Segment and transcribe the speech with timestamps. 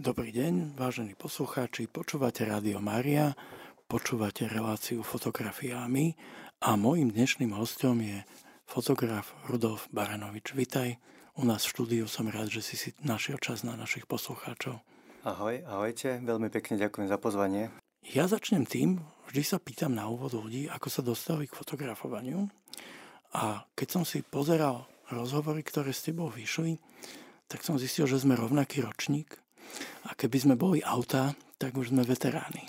[0.00, 3.36] Dobrý deň, vážení poslucháči, počúvate Rádio Mária,
[3.84, 6.16] počúvate reláciu fotografiami
[6.64, 8.24] a môjim dnešným hostom je
[8.64, 10.56] fotograf Rudolf Baranovič.
[10.56, 10.96] Vitaj
[11.36, 14.80] u nás v štúdiu, som rád, že si si našiel čas na našich poslucháčov.
[15.20, 17.68] Ahoj, ahojte, veľmi pekne ďakujem za pozvanie.
[18.00, 22.48] Ja začnem tým, vždy sa pýtam na úvod ľudí, ako sa dostali k fotografovaniu.
[23.36, 26.80] A keď som si pozeral rozhovory, ktoré s tebou vyšli,
[27.52, 29.36] tak som zistil, že sme rovnaký ročník.
[30.08, 32.64] A keby sme boli auta, tak už sme veteráni.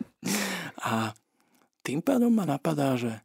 [0.90, 1.14] a
[1.86, 3.22] tým pádom ma napadá, že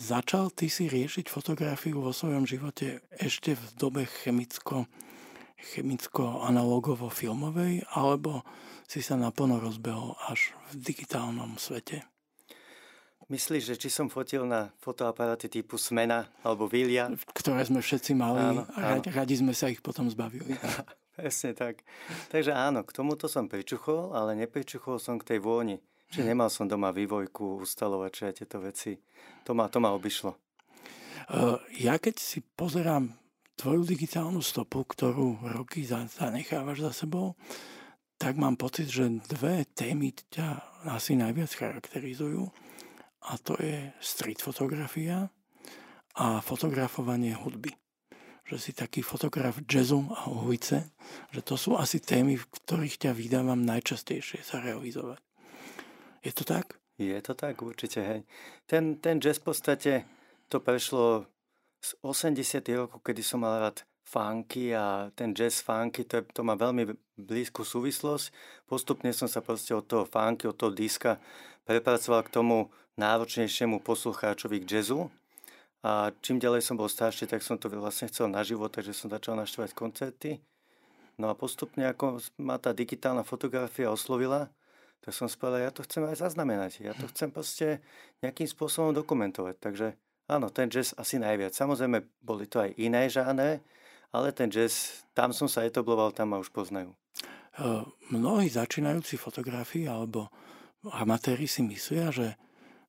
[0.00, 4.88] začal ty si riešiť fotografiu vo svojom živote ešte v dobe chemicko,
[5.76, 8.40] chemicko-analogovo-filmovej, alebo
[8.88, 12.08] si sa naplno rozbehol až v digitálnom svete?
[13.30, 17.14] Myslíš, že či som fotil na fotoaparáty typu Smena alebo Vilia?
[17.30, 18.66] Ktoré sme všetci mali áno,
[19.06, 20.58] radi sme sa ich potom zbavili.
[21.20, 21.84] Presne tak.
[22.32, 25.76] Takže áno, k tomuto som pričuchol, ale nepričuchol som k tej vôni.
[26.08, 28.96] Čiže nemal som doma vývojku, ustalovače a tieto veci.
[29.44, 30.32] To ma, to ma obišlo.
[31.76, 33.12] Ja keď si pozerám
[33.60, 37.36] tvoju digitálnu stopu, ktorú roky zanechávaš za sebou,
[38.16, 40.48] tak mám pocit, že dve témy ťa
[40.88, 42.48] asi najviac charakterizujú
[43.28, 45.28] a to je street fotografia
[46.16, 47.76] a fotografovanie hudby.
[48.50, 50.90] Že si taký fotograf jazzu a ulice,
[51.30, 55.22] že to sú asi témy, v ktorých ťa vydávam najčastejšie sa realizovať.
[56.26, 56.74] Je to tak?
[56.98, 58.20] Je to tak, určite, hej.
[58.66, 59.92] Ten, ten jazz v podstate,
[60.50, 61.30] to prešlo
[61.80, 62.60] z 80.
[62.76, 66.90] rokov, kedy som mal rád funky a ten jazz funky, to, je, to má veľmi
[67.16, 68.34] blízku súvislosť.
[68.66, 71.22] Postupne som sa proste od toho funky, od toho diska
[71.64, 75.08] prepracoval k tomu náročnejšiemu poslucháčovi k jazzu.
[75.80, 79.32] A čím ďalej som bol starší, tak som to vlastne chcel naživo, takže som začal
[79.40, 80.30] naštívať koncerty.
[81.16, 84.52] No a postupne, ako ma tá digitálna fotografia oslovila,
[85.00, 86.84] tak som spovedal, ja to chcem aj zaznamenať.
[86.84, 87.80] Ja to chcem proste
[88.20, 89.56] nejakým spôsobom dokumentovať.
[89.56, 89.86] Takže
[90.28, 91.56] áno, ten jazz asi najviac.
[91.56, 93.64] Samozrejme, boli to aj iné žáne,
[94.12, 96.92] ale ten jazz, tam som sa etobloval, tam ma už poznajú.
[98.12, 100.28] Mnohí začínajúci fotografi alebo
[100.92, 102.36] amatéri si myslia, že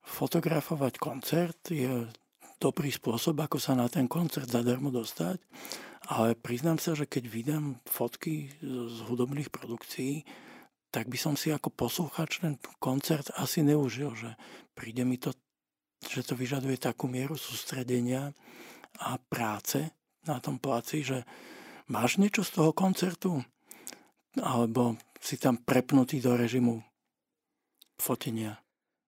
[0.03, 2.07] fotografovať koncert je
[2.61, 5.41] dobrý spôsob, ako sa na ten koncert zadarmo dostať.
[6.13, 10.21] Ale priznám sa, že keď vydám fotky z hudobných produkcií,
[10.93, 14.37] tak by som si ako posluchač ten koncert asi neužil, že
[14.77, 15.33] príde mi to,
[16.05, 18.35] že to vyžaduje takú mieru sústredenia
[19.01, 19.89] a práce,
[20.27, 21.25] na tom placi, že
[21.89, 23.41] máš niečo z toho koncertu?
[24.37, 26.85] Alebo si tam prepnutý do režimu
[27.97, 28.61] fotenia?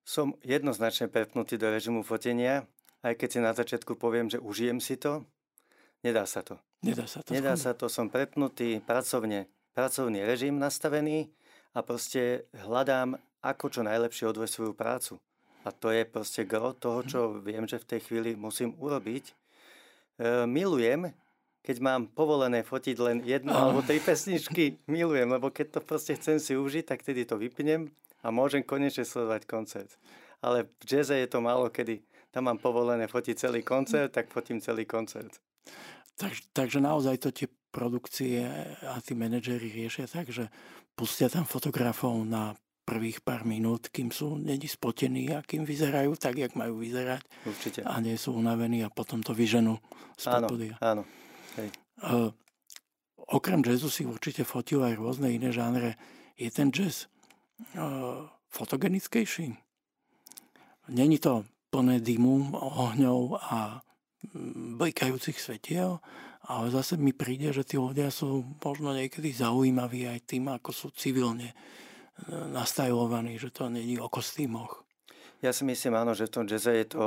[0.04, 2.68] Som jednoznačne prepnutý do režimu fotenia,
[3.04, 5.28] aj keď si na začiatku poviem, že užijem si to,
[6.02, 6.58] nedá sa to.
[6.84, 7.30] Nedá sa to.
[7.36, 11.30] Nedá sa to, som prepnutý pracovne, pracovný režim nastavený
[11.76, 15.20] a proste hľadám, ako čo najlepšie odvoj svoju prácu.
[15.64, 19.32] A to je proste gro toho, čo viem, že v tej chvíli musím urobiť
[20.14, 21.10] E, milujem,
[21.66, 23.58] keď mám povolené fotiť len jednu oh.
[23.58, 27.90] alebo tri pesničky, milujem, lebo keď to proste chcem si užiť, tak tedy to vypnem
[28.22, 29.90] a môžem konečne sledovať koncert.
[30.44, 32.04] Ale v jazze je to málo kedy.
[32.34, 35.38] Tam mám povolené fotiť celý koncert, tak fotím celý koncert.
[36.18, 38.46] Tak, takže naozaj to tie produkcie
[38.86, 40.50] a tí manažery riešia tak, že
[40.98, 46.42] pustia tam fotografov na prvých pár minút, kým sú není spotení a kým vyzerajú tak,
[46.42, 47.22] jak majú vyzerať.
[47.46, 47.80] Určite.
[47.86, 49.80] A nie sú unavení a potom to vyženú
[50.18, 50.50] z áno,
[50.84, 51.04] áno.
[51.58, 51.70] Hej.
[52.04, 52.30] Uh,
[53.30, 55.96] okrem jazzu si určite fotil aj rôzne iné žánre.
[56.36, 57.08] Je ten jazz
[57.78, 59.56] uh, fotogenickejší?
[60.92, 63.82] Není to plné dymu, ohňov a
[64.30, 65.98] mm, blikajúcich svetiel,
[66.46, 70.88] ale zase mi príde, že tí ľudia sú možno niekedy zaujímaví aj tým, ako sú
[70.94, 71.58] civilne
[72.30, 74.86] nastajlovaný, že to není o kostýmoch.
[75.42, 77.04] Ja si myslím, áno, že v tom jazze je to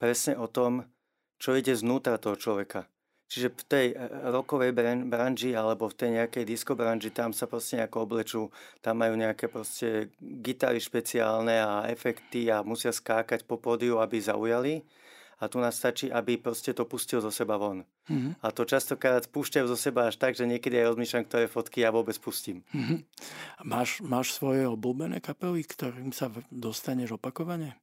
[0.00, 0.88] presne o tom,
[1.36, 2.88] čo ide znútra toho človeka.
[3.26, 3.98] Čiže v tej eh,
[4.30, 4.70] rokovej
[5.06, 8.42] branži alebo v tej nejakej disco branži, tam sa proste nejako oblečú,
[8.78, 14.86] tam majú nejaké proste gitary špeciálne a efekty a musia skákať po pódiu, aby zaujali
[15.36, 17.84] a tu nás stačí, aby proste to pustil zo seba von.
[18.08, 18.40] Mm-hmm.
[18.40, 21.92] A to častokrát púšťajú zo seba až tak, že niekedy aj rozmýšľam, ktoré fotky ja
[21.92, 22.64] vôbec pustím.
[22.72, 22.98] Mm-hmm.
[23.68, 27.76] Máš, máš svoje obľúbené kapely, ktorým sa dostaneš opakovane?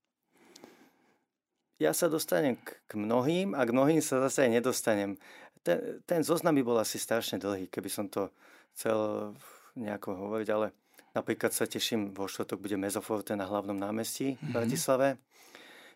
[1.84, 5.20] Ja sa dostanem k, k mnohým a k mnohým sa zase aj nedostanem.
[5.68, 8.32] Ten, ten zoznam by bol asi strašne dlhý, keby som to
[8.72, 9.32] chcel
[9.76, 10.72] nejako hovoriť, ale
[11.12, 14.56] napríklad sa teším, vo štvrtok bude Mezoforte na hlavnom námestí v mm-hmm.
[14.56, 15.08] Bratislave.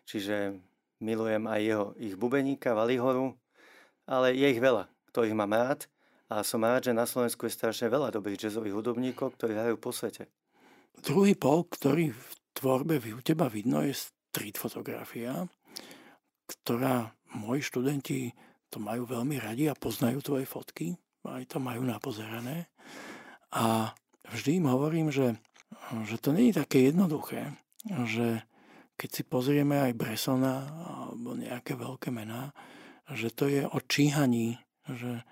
[0.04, 0.60] Čiže
[1.00, 3.32] milujem aj jeho, ich bubeníka, Valihoru,
[4.04, 5.88] ale je ich veľa, ktorých mám rád.
[6.28, 9.96] A som rád, že na Slovensku je strašne veľa dobrých jazzových hudobníkov, ktorí hrajú po
[9.96, 10.28] svete.
[11.00, 15.48] Druhý pol, ktorý v tvorbe u teba vidno, je street fotografia,
[16.48, 18.32] ktorá moji študenti
[18.72, 20.96] to majú veľmi radi a poznajú tvoje fotky,
[21.28, 22.72] aj to majú napozerané.
[23.52, 23.92] A
[24.32, 25.36] vždy im hovorím, že,
[26.08, 27.52] že to je také jednoduché,
[28.08, 28.44] že
[28.98, 30.66] keď si pozrieme aj Bresona
[31.06, 32.50] alebo nejaké veľké mená,
[33.12, 35.24] že to je o číhaní, že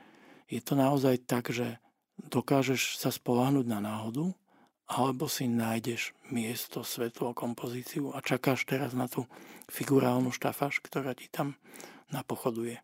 [0.49, 1.83] je to naozaj tak, že
[2.17, 4.33] dokážeš sa spolahnuť na náhodu,
[4.87, 9.27] alebo si nájdeš miesto, svetlo, kompozíciu a čakáš teraz na tú
[9.67, 11.59] figurálnu štafáž, ktorá ti tam
[12.15, 12.79] napochoduje.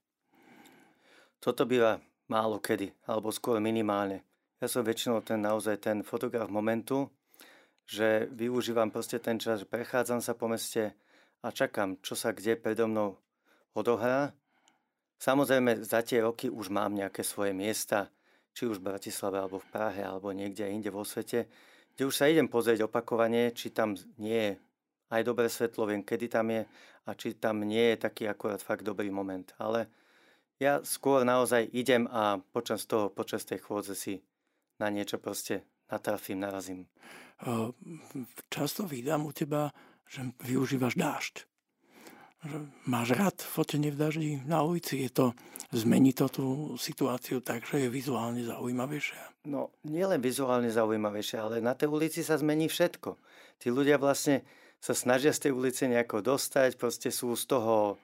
[1.38, 4.22] Toto býva málo kedy, alebo skôr minimálne.
[4.62, 7.10] Ja som väčšinou ten naozaj ten fotograf momentu,
[7.86, 10.94] že využívam proste ten čas, že prechádzam sa po meste
[11.42, 13.18] a čakám, čo sa kde predo mnou
[13.74, 14.30] odohrá
[15.22, 18.10] Samozrejme, za tie roky už mám nejaké svoje miesta,
[18.50, 21.46] či už v Bratislave, alebo v Prahe, alebo niekde inde vo svete,
[22.02, 24.52] kde už sa idem pozrieť opakovane, či tam nie je
[25.14, 26.66] aj dobré svetlo, viem, kedy tam je
[27.06, 29.46] a či tam nie je taký akurát fakt dobrý moment.
[29.54, 29.86] Ale
[30.58, 34.18] ja skôr naozaj idem a počas toho, počas tej chôdze si
[34.82, 36.90] na niečo proste natrafím, narazím.
[38.50, 39.70] Často vydám u teba,
[40.02, 41.51] že využívaš dážď
[42.86, 45.26] máš rád fotenie v daždi na ulici, je to,
[45.70, 49.46] zmení to tú situáciu tak, že je vizuálne zaujímavejšia?
[49.46, 53.14] No, nielen vizuálne zaujímavejšie, ale na tej ulici sa zmení všetko.
[53.62, 54.42] Tí ľudia vlastne
[54.82, 57.98] sa snažia z tej ulice nejako dostať, proste sú z toho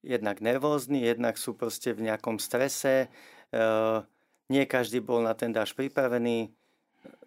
[0.00, 3.60] jednak nervózni, jednak sú proste v nejakom strese, e,
[4.48, 6.48] nie každý bol na ten dáž pripravený,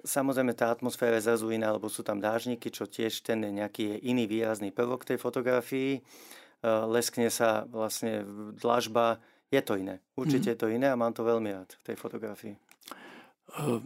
[0.06, 4.30] Samozrejme tá atmosféra je zrazu iná, lebo sú tam dážniky, čo tiež ten nejaký iný
[4.30, 6.00] výrazný prvok tej fotografii.
[6.66, 8.26] Eh, leskne sa vlastne
[8.58, 9.22] dlažba,
[9.54, 10.02] je to iné.
[10.18, 10.58] Určite mm-hmm.
[10.58, 12.58] je to iné a mám to veľmi rád v tej fotografii.
[13.62, 13.78] Uh,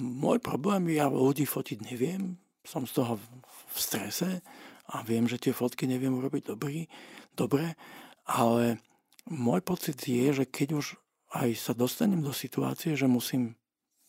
[0.00, 3.20] môj problém, ja ľudí fotiť neviem, som z toho
[3.68, 4.40] v strese
[4.88, 6.88] a viem, že tie fotky neviem urobiť dobrý,
[7.36, 7.76] dobre,
[8.24, 8.80] ale
[9.28, 10.96] môj pocit je, že keď už
[11.36, 13.60] aj sa dostanem do situácie, že musím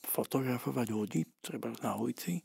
[0.07, 2.39] fotografovať ľudí, treba na ulici,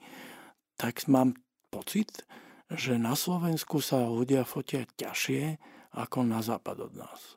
[0.75, 1.39] tak mám
[1.71, 2.27] pocit,
[2.73, 5.61] že na Slovensku sa ľudia fotia ťažšie
[5.93, 7.37] ako na západ od nás.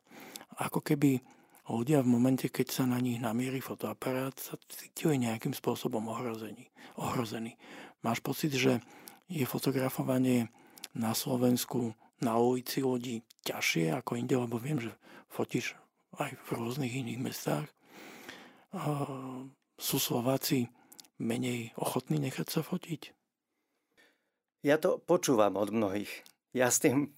[0.55, 1.19] Ako keby
[1.67, 6.71] ľudia v momente, keď sa na nich namierí fotoaparát, sa cítili nejakým spôsobom ohrození.
[6.95, 7.59] ohrozený.
[7.99, 8.79] Máš pocit, že
[9.27, 10.47] je fotografovanie
[10.95, 14.95] na Slovensku na ulici ľudí ťažšie ako inde, lebo viem, že
[15.27, 15.75] fotíš
[16.15, 17.67] aj v rôznych iných mestách.
[19.75, 20.71] Sú Slováci
[21.19, 23.11] menej ochotní nechať sa fotiť?
[24.65, 26.09] Ja to počúvam od mnohých.
[26.57, 27.13] Ja s tým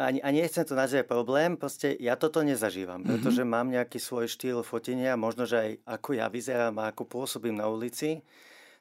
[0.00, 3.10] ani, ani nechcem to nazvať problém, proste ja toto nezažívam, mm-hmm.
[3.20, 7.60] pretože mám nejaký svoj štýl fotenia, možno, že aj ako ja vyzerám a ako pôsobím
[7.60, 8.24] na ulici,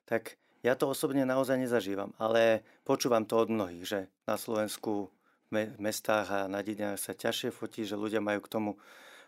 [0.08, 5.12] tak ja to osobne naozaj nezažívam, ale počúvam to od mnohých, že na Slovensku
[5.52, 8.72] v mestách a na dedinách sa ťažšie fotí, že ľudia majú k tomu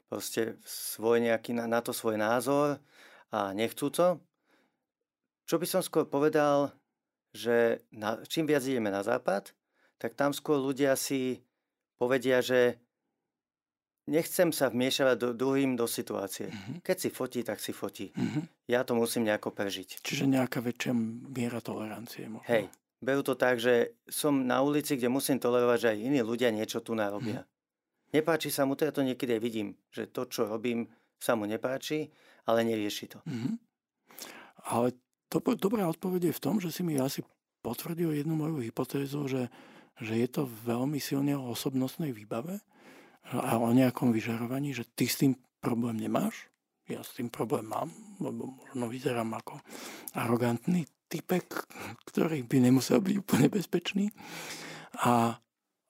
[0.08, 2.80] proste svoj nejaký, na, na to svoj názor
[3.30, 4.18] a nechcú to.
[5.46, 6.74] Čo by som skôr povedal,
[7.36, 9.52] že na, čím viac ideme na západ,
[10.00, 11.44] tak tam skôr ľudia si
[12.00, 12.80] povedia, že
[14.08, 16.48] nechcem sa vmiešavať do, druhým do situácie.
[16.48, 16.78] Mm-hmm.
[16.86, 18.16] Keď si fotí, tak si fotí.
[18.16, 18.72] Mm-hmm.
[18.72, 20.00] Ja to musím nejako prežiť.
[20.00, 20.94] Čiže nejaká väčšia
[21.36, 22.30] miera tolerancie.
[22.30, 22.48] Možno.
[22.48, 22.72] Hej,
[23.02, 26.80] berú to tak, že som na ulici, kde musím tolerovať, že aj iní ľudia niečo
[26.80, 27.44] tu narobia.
[27.44, 28.14] Mm-hmm.
[28.16, 30.88] Nepáči sa mu to, ja to niekedy aj vidím, že to, čo robím,
[31.20, 32.14] sa mu nepáči,
[32.48, 33.20] ale nerieši to.
[33.26, 33.54] Mm-hmm.
[34.72, 34.94] Ale
[35.28, 37.26] to, dobrá odpoveď je v tom, že si mi asi
[37.66, 39.50] potvrdil jednu moju hypotézu, že,
[39.98, 42.62] že je to veľmi silne o osobnostnej výbave
[43.34, 46.46] a o nejakom vyžarovaní, že ty s tým problém nemáš.
[46.86, 47.90] Ja s tým problém mám,
[48.22, 49.58] lebo možno vyzerám ako
[50.14, 51.66] arogantný typek,
[52.06, 54.14] ktorý by nemusel byť úplne bezpečný.
[55.02, 55.42] A,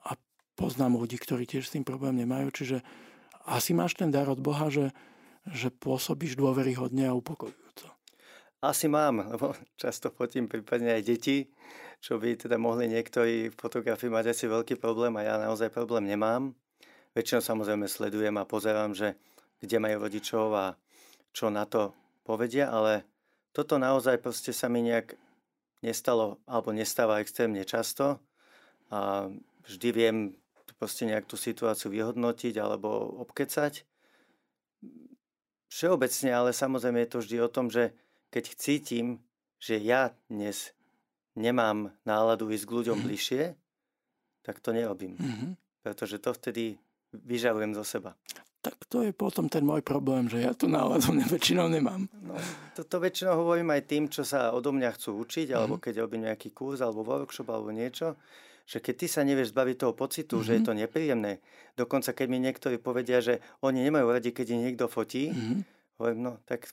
[0.08, 0.12] a
[0.56, 2.78] poznám ľudí, ktorí tiež s tým problém nemajú, čiže
[3.44, 4.96] asi máš ten dar od Boha, že,
[5.52, 7.65] že pôsobíš dôveryhodne a upokojujúco.
[8.66, 11.46] Asi mám, lebo často fotím prípadne aj deti,
[12.02, 16.50] čo by teda mohli niektorí fotografii mať asi veľký problém a ja naozaj problém nemám.
[17.14, 19.22] Väčšinou samozrejme sledujem a pozerám, že
[19.62, 20.66] kde majú rodičov a
[21.30, 21.94] čo na to
[22.26, 23.06] povedia, ale
[23.54, 25.14] toto naozaj proste sa mi nejak
[25.86, 28.18] nestalo alebo nestáva extrémne často
[28.90, 29.30] a
[29.70, 30.18] vždy viem
[30.82, 33.86] proste nejak tú situáciu vyhodnotiť alebo obkecať.
[35.70, 37.94] Všeobecne, ale samozrejme je to vždy o tom, že
[38.30, 39.20] keď cítim,
[39.60, 40.76] že ja dnes
[41.36, 43.08] nemám náladu ísť k ľuďom mm-hmm.
[43.12, 43.44] bližšie,
[44.46, 45.18] tak to nerobím.
[45.18, 45.52] Mm-hmm.
[45.84, 46.80] Pretože to vtedy
[47.14, 48.18] vyžarujem zo seba.
[48.66, 52.10] tak to je potom ten môj problém, že ja tu náladu väčšinou nemám.
[52.26, 52.34] No,
[52.74, 55.58] to, to väčšinou hovorím aj tým, čo sa odo mňa chcú učiť, mm-hmm.
[55.58, 58.18] alebo keď robím nejaký kurz, alebo workshop, alebo niečo,
[58.66, 60.48] že keď ty sa nevieš zbaviť toho pocitu, mm-hmm.
[60.50, 61.34] že je to nepríjemné,
[61.78, 65.58] dokonca keď mi niektorí povedia, že oni nemajú radi, keď ich niekto fotí, mm-hmm.
[66.02, 66.66] hovorím, no tak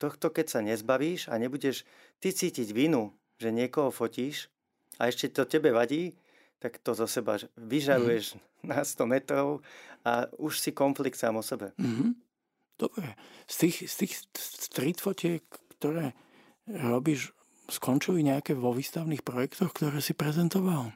[0.00, 1.84] tohto keď sa nezbavíš a nebudeš
[2.16, 4.48] ty cítiť vinu, že niekoho fotíš
[4.96, 6.16] a ešte to tebe vadí,
[6.60, 8.68] tak to zo seba vyžaruješ mm-hmm.
[8.72, 9.48] na 100 metrov
[10.04, 11.76] a už si konflikt sám o sebe.
[11.76, 12.10] Mm-hmm.
[12.80, 13.12] Dobre.
[13.44, 15.44] Z tých, z tých street fotiek,
[15.76, 16.16] ktoré
[16.64, 17.36] robíš,
[17.68, 20.90] skončili nejaké vo výstavných projektoch, ktoré si prezentoval?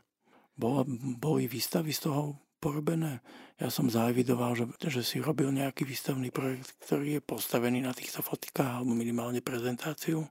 [0.57, 0.83] Bola,
[1.21, 3.21] boli výstavy z toho porobené?
[3.61, 8.25] Ja som zaevidoval, že, že si robil nejaký výstavný projekt, ktorý je postavený na týchto
[8.25, 10.25] fotkách alebo minimálne prezentáciu.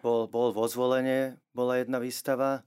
[0.00, 2.64] Bol, bol vo zvolenie, bola jedna výstava.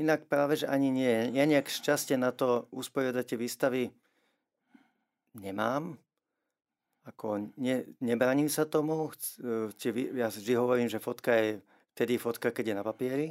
[0.00, 1.28] Inak práve, že ani nie.
[1.36, 3.82] Ja nejak šťastie na to usporiadať tie výstavy
[5.36, 6.00] nemám.
[7.04, 9.12] Ako ne, nebraním sa tomu.
[10.16, 11.60] Ja vždy hovorím, že fotka je
[11.96, 13.28] vtedy fotka, keď je na papieri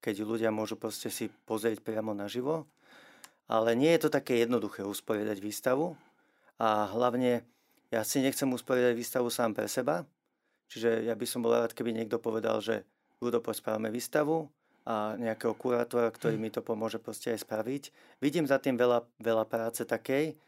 [0.00, 2.64] keď ľudia môžu proste si pozrieť priamo naživo.
[3.50, 5.98] Ale nie je to také jednoduché usporiadať výstavu
[6.62, 7.42] a hlavne
[7.90, 10.06] ja si nechcem usporiadať výstavu sám pre seba,
[10.70, 12.86] čiže ja by som bol rád, keby niekto povedal, že
[13.18, 14.46] ľudo spravíme výstavu
[14.86, 17.82] a nejakého kurátora, ktorý mi to pomôže proste aj spraviť.
[18.22, 20.38] Vidím za tým veľa, veľa práce takej,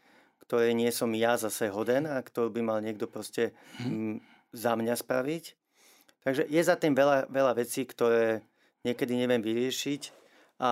[0.47, 3.51] ktoré nie som ja zase hoden a ktorú by mal niekto proste
[3.83, 4.19] mm,
[4.55, 5.43] za mňa spraviť.
[6.23, 8.41] Takže je za tým veľa, veľa vecí, ktoré
[8.87, 10.01] niekedy neviem vyriešiť
[10.63, 10.71] a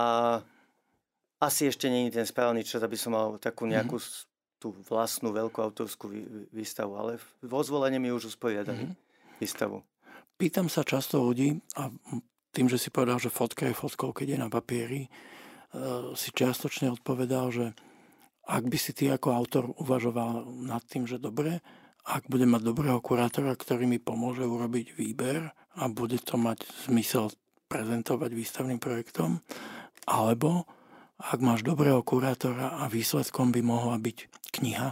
[1.42, 3.70] asi ešte je ten správny čas, aby som mal takú mhm.
[3.74, 4.60] nejakú mm-hmm.
[4.62, 6.06] tú vlastnú veľkú autorskú
[6.54, 9.42] výstavu, ale vo zvolenie mi už usporiadali mm-hmm.
[9.42, 9.82] výstavu.
[10.38, 11.90] Pýtam sa často ľudí a
[12.54, 15.10] tým, že si povedal, že fotka je fotkou, keď je na papieri, e,
[16.14, 17.66] si čiastočne odpovedal, že
[18.46, 21.62] ak by si ty ako autor uvažoval nad tým, že dobre,
[22.02, 25.46] ak budem mať dobrého kurátora, ktorý mi pomôže urobiť výber
[25.78, 27.30] a bude to mať zmysel
[27.70, 29.38] prezentovať výstavným projektom,
[30.10, 30.66] alebo
[31.22, 34.18] ak máš dobrého kurátora a výsledkom by mohla byť
[34.58, 34.90] kniha,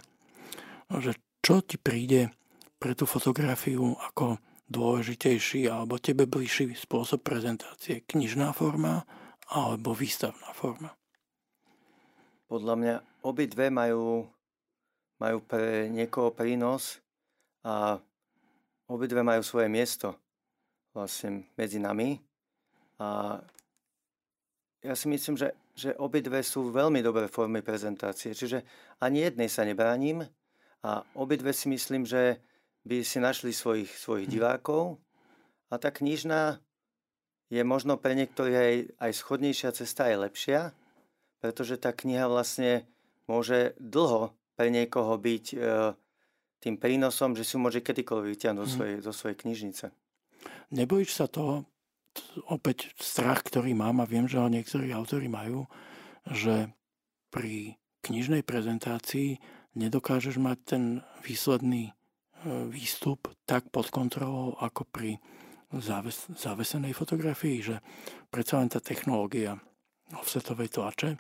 [1.02, 2.30] že čo ti príde
[2.78, 4.38] pre tú fotografiu ako
[4.70, 9.02] dôležitejší alebo tebe bližší spôsob prezentácie, knižná forma
[9.50, 10.94] alebo výstavná forma?
[12.46, 12.94] Podľa mňa
[13.26, 14.26] obidve majú,
[15.18, 17.02] majú pre niekoho prínos
[17.66, 17.98] a
[18.86, 20.14] obidve majú svoje miesto
[20.94, 22.18] vlastne medzi nami.
[22.98, 23.38] A
[24.82, 28.36] ja si myslím, že, že obidve sú veľmi dobré formy prezentácie.
[28.36, 28.60] Čiže
[29.00, 30.20] ani jednej sa nebránim
[30.84, 32.44] a obidve si myslím, že
[32.84, 34.32] by si našli svojich, svojich hm.
[34.36, 35.00] divákov.
[35.72, 36.60] A tá knižná
[37.48, 40.60] je možno pre niektorých aj, aj schodnejšia cesta, je lepšia,
[41.40, 42.84] pretože tá kniha vlastne
[43.24, 45.56] môže dlho pre niekoho byť e,
[46.60, 48.74] tým prínosom, že si môže kedykoľvek vyťahnuť mm.
[48.76, 49.86] svojej, zo svojej knižnice.
[50.70, 51.66] Nebojíš sa toho,
[52.50, 55.66] opäť strach, ktorý mám a viem, že ho niektorí autori majú,
[56.26, 56.70] že
[57.30, 59.38] pri knižnej prezentácii
[59.78, 60.84] nedokážeš mať ten
[61.22, 61.92] výsledný e,
[62.66, 65.22] výstup tak pod kontrolou ako pri
[65.78, 67.76] záves, závesenej fotografii, že
[68.32, 69.54] predsa len tá technológia
[70.18, 71.18] offsetovej tlače e,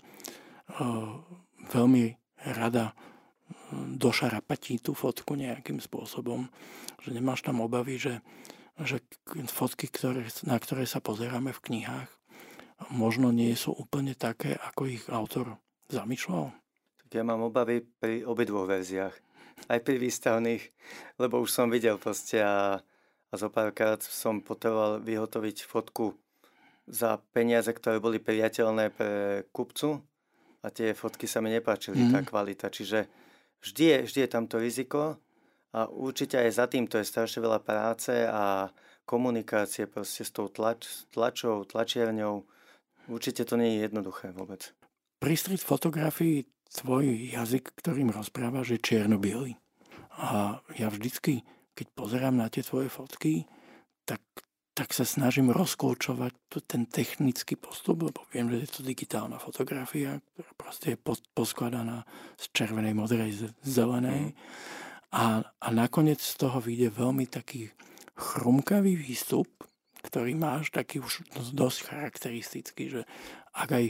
[1.70, 2.04] veľmi
[2.58, 2.94] rada e,
[3.94, 6.50] došarapatí tú fotku nejakým spôsobom,
[7.06, 8.18] že nemáš tam obavy, že
[8.84, 9.04] že
[9.48, 12.10] fotky, ktoré, na ktoré sa pozeráme v knihách,
[12.88, 15.60] možno nie sú úplne také, ako ich autor
[15.92, 16.54] zamýšľal?
[17.04, 19.12] Tak ja mám obavy pri obidvoch verziách.
[19.68, 20.62] Aj pri výstavných,
[21.20, 22.80] lebo už som videl proste a,
[23.28, 26.16] a zo párkrát som potreboval vyhotoviť fotku
[26.88, 30.00] za peniaze, ktoré boli priateľné pre kupcu
[30.64, 32.12] a tie fotky sa mi nepáčili, mm.
[32.12, 32.72] tá kvalita.
[32.72, 33.06] Čiže
[33.60, 35.20] vždy je, vždy je tam to riziko,
[35.70, 38.74] a určite aj za týmto je strašne veľa práce a
[39.06, 42.42] komunikácie proste s tou tlač, tlačou, tlačierňou.
[43.10, 44.70] Určite to nie je jednoduché vôbec.
[45.22, 49.18] Pri street fotografii tvoj jazyk, ktorým rozprávaš, je čierno
[50.18, 51.42] A ja vždycky,
[51.74, 53.46] keď pozerám na tie tvoje fotky,
[54.06, 54.22] tak,
[54.74, 56.34] tak sa snažím rozkľúčovať
[56.66, 60.98] ten technický postup, lebo viem, že je to digitálna fotografia, ktorá proste je
[61.34, 62.06] poskladaná
[62.38, 64.34] z červenej, modrej, zelenej.
[64.34, 67.74] Mm a, a nakoniec z toho vyjde veľmi taký
[68.14, 69.50] chrumkavý výstup,
[70.06, 73.02] ktorý máš taký už dosť charakteristický, že
[73.52, 73.84] ak aj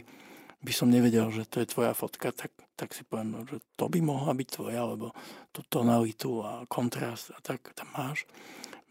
[0.61, 4.01] by som nevedel, že to je tvoja fotka, tak, tak si poviem, že to by
[4.05, 5.17] mohla byť tvoja, lebo
[5.53, 8.29] tú tonalitu a kontrast a tak tam máš.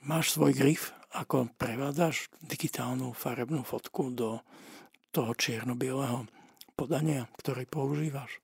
[0.01, 4.41] Máš svoj grif, ako prevádzaš digitálnu farebnú fotku do
[5.09, 5.73] toho čierno
[6.77, 8.41] podania, ktorý používaš?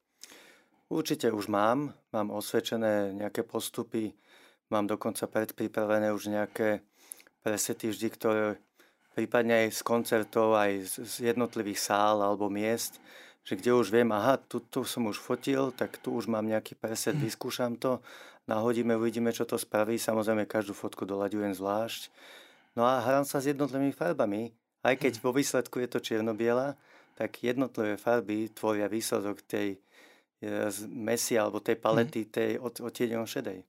[0.85, 4.13] Určite už mám, mám osvedčené nejaké postupy,
[4.69, 6.85] mám dokonca predpripravené už nejaké
[7.41, 8.43] presety vždy, ktoré
[9.17, 13.01] prípadne aj z koncertov, aj z jednotlivých sál alebo miest,
[13.45, 16.73] že kde už viem, aha, tu, tu som už fotil, tak tu už mám nejaký
[16.77, 17.23] preset, mm.
[17.29, 18.01] vyskúšam to,
[18.49, 20.01] nahodíme, uvidíme, čo to spraví.
[20.01, 22.09] Samozrejme, každú fotku doľaďujem zvlášť.
[22.73, 24.49] No a hrám sa s jednotlivými farbami,
[24.81, 25.21] aj keď mm.
[25.21, 26.73] vo výsledku je to čierno-biela,
[27.15, 29.79] tak jednotlivé farby tvoria výsledok tej
[30.89, 32.29] mesi alebo tej palety, mm.
[32.31, 33.63] tej odtieňom šedej.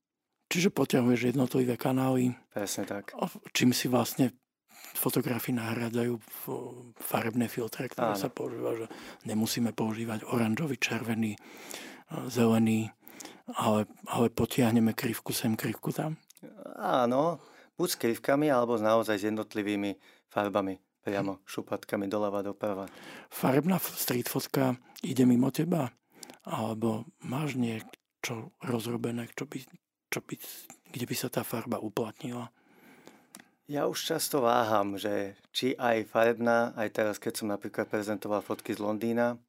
[0.47, 2.35] Čiže poťahuješ jednotlivé kanály.
[2.55, 3.11] Presne tak.
[3.51, 4.31] Čím si vlastne
[4.97, 6.15] fotografii nahrádzajú
[6.97, 8.23] farebné filtre, ktoré Áno.
[8.23, 8.87] sa používa, že
[9.29, 11.41] nemusíme používať oranžový, červený, e,
[12.33, 12.89] zelený,
[13.61, 16.17] ale, ale potiahneme krivku sem, krivku tam.
[16.81, 17.43] Áno,
[17.77, 19.99] buď s krivkami, alebo naozaj s jednotlivými
[20.33, 22.91] farbami priamo šupatkami doľava doprava.
[23.31, 24.75] Farebná street fotka
[25.07, 25.95] ide mimo teba?
[26.47, 29.59] Alebo máš niečo rozrobené, čo by,
[30.15, 30.35] čo by,
[30.95, 32.55] kde by sa tá farba uplatnila?
[33.67, 38.71] Ja už často váham, že či aj farebná, aj teraz, keď som napríklad prezentoval fotky
[38.71, 39.43] z Londýna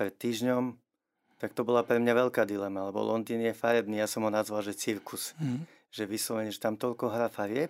[0.00, 0.80] pred týždňom,
[1.36, 4.64] tak to bola pre mňa veľká dilema, lebo Londýn je farebný, ja som ho nazval,
[4.64, 5.36] že cirkus.
[5.36, 5.68] Mm.
[5.92, 7.68] Že vyslovene, že tam toľko hra farieb,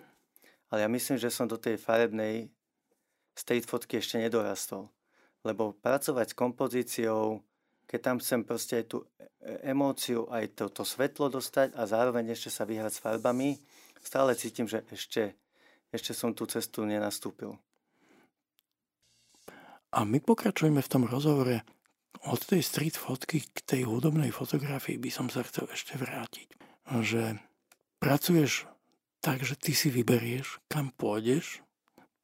[0.71, 2.47] ale ja myslím, že som do tej farebnej
[3.35, 4.87] street fotky ešte nedorastol.
[5.43, 7.43] Lebo pracovať s kompozíciou,
[7.85, 9.05] keď tam chcem proste aj tú e,
[9.69, 13.57] emóciu, aj to, to svetlo dostať a zároveň ešte sa vyhrať s farbami,
[14.01, 15.37] stále cítim, že ešte,
[15.93, 17.57] ešte som tú cestu nenastúpil.
[19.95, 21.63] A my pokračujeme v tom rozhovore
[22.25, 26.51] od tej street fotky k tej hudobnej fotografii by som sa chcel ešte vrátiť.
[26.89, 27.39] Že
[28.01, 28.67] pracuješ
[29.23, 31.63] tak, že ty si vyberieš, kam pôjdeš,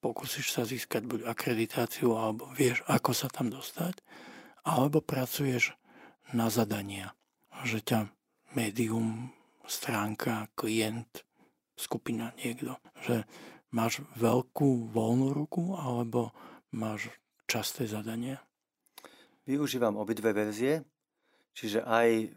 [0.01, 4.01] pokúsiš sa získať buď akreditáciu, alebo vieš, ako sa tam dostať
[4.63, 5.73] alebo pracuješ
[6.31, 7.13] na zadania,
[7.65, 8.09] že ťa
[8.53, 9.33] médium,
[9.65, 11.25] stránka, klient,
[11.75, 13.25] skupina, niekto, že
[13.73, 16.35] máš veľkú voľnú ruku alebo
[16.75, 17.09] máš
[17.49, 18.39] časté zadania?
[19.47, 20.85] Využívam obidve verzie,
[21.57, 22.31] čiže aj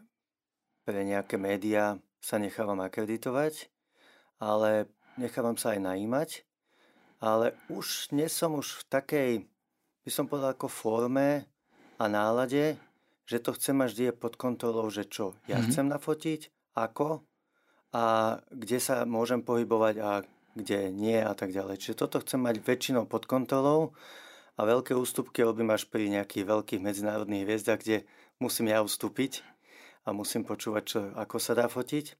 [0.83, 3.69] pre nejaké médiá sa nechávam akreditovať,
[4.41, 4.89] ale
[5.21, 6.29] nechávam sa aj najímať,
[7.21, 9.31] ale už nie som už v takej,
[10.03, 11.45] by som povedal, ako forme,
[11.99, 12.75] a nálade,
[13.25, 15.69] že to chcem mať vždy pod kontrolou, že čo ja mm-hmm.
[15.71, 16.41] chcem nafotiť,
[16.77, 17.25] ako
[17.95, 18.03] a
[18.51, 20.11] kde sa môžem pohybovať a
[20.55, 21.79] kde nie a tak ďalej.
[21.79, 23.95] Čiže toto chcem mať väčšinou pod kontrolou
[24.55, 28.03] a veľké ústupky robím až pri nejakých veľkých medzinárodných hviezdach, kde
[28.39, 29.43] musím ja ustúpiť
[30.03, 32.15] a musím počúvať, čo, ako sa dá fotiť,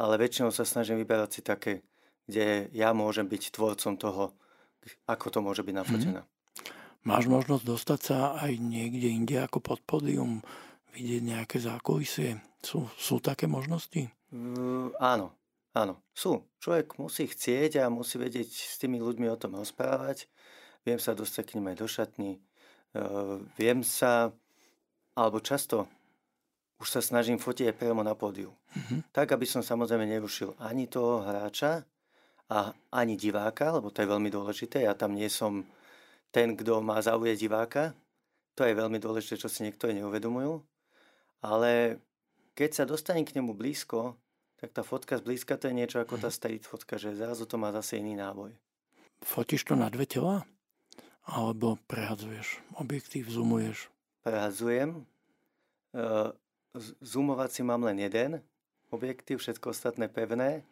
[0.00, 1.84] ale väčšinou sa snažím vyberať si také,
[2.28, 4.32] kde ja môžem byť tvorcom toho,
[5.08, 6.20] ako to môže byť nafotené.
[6.24, 6.37] Mm-hmm.
[7.06, 10.42] Máš možnosť dostať sa aj niekde inde ako pod pódium,
[10.96, 12.42] vidieť nejaké zákulisie?
[12.58, 14.10] Sú, sú také možnosti?
[14.34, 15.30] Uh, áno,
[15.72, 16.42] áno, sú.
[16.58, 20.26] Človek musí chcieť a musí vedieť s tými ľuďmi o tom rozprávať.
[20.82, 22.30] Viem sa dostať k nim aj do šatny.
[22.92, 24.34] Uh, viem sa,
[25.14, 25.86] alebo často
[26.78, 28.54] už sa snažím fotiť aj priamo na pódiu.
[28.54, 29.02] Uh-huh.
[29.10, 31.82] Tak, aby som samozrejme nerušil ani toho hráča
[32.48, 34.86] a ani diváka, lebo to je veľmi dôležité.
[34.86, 35.66] Ja tam nie som
[36.30, 37.82] ten, kto má zaujať diváka.
[38.58, 40.60] To je veľmi dôležité, čo si niektorí neuvedomujú.
[41.40, 42.02] Ale
[42.58, 44.18] keď sa dostane k nemu blízko,
[44.58, 46.36] tak tá fotka zblízka to je niečo ako tá mhm.
[46.36, 48.50] street fotka, že zrazu to má zase iný náboj.
[49.22, 50.46] Fotíš to na dve tela?
[51.28, 53.92] Alebo prehadzuješ objektív, zoomuješ?
[54.24, 55.04] Prehadzujem.
[55.92, 56.32] Uh,
[57.04, 58.40] zoomovať si mám len jeden
[58.88, 60.64] objektív, všetko ostatné pevné.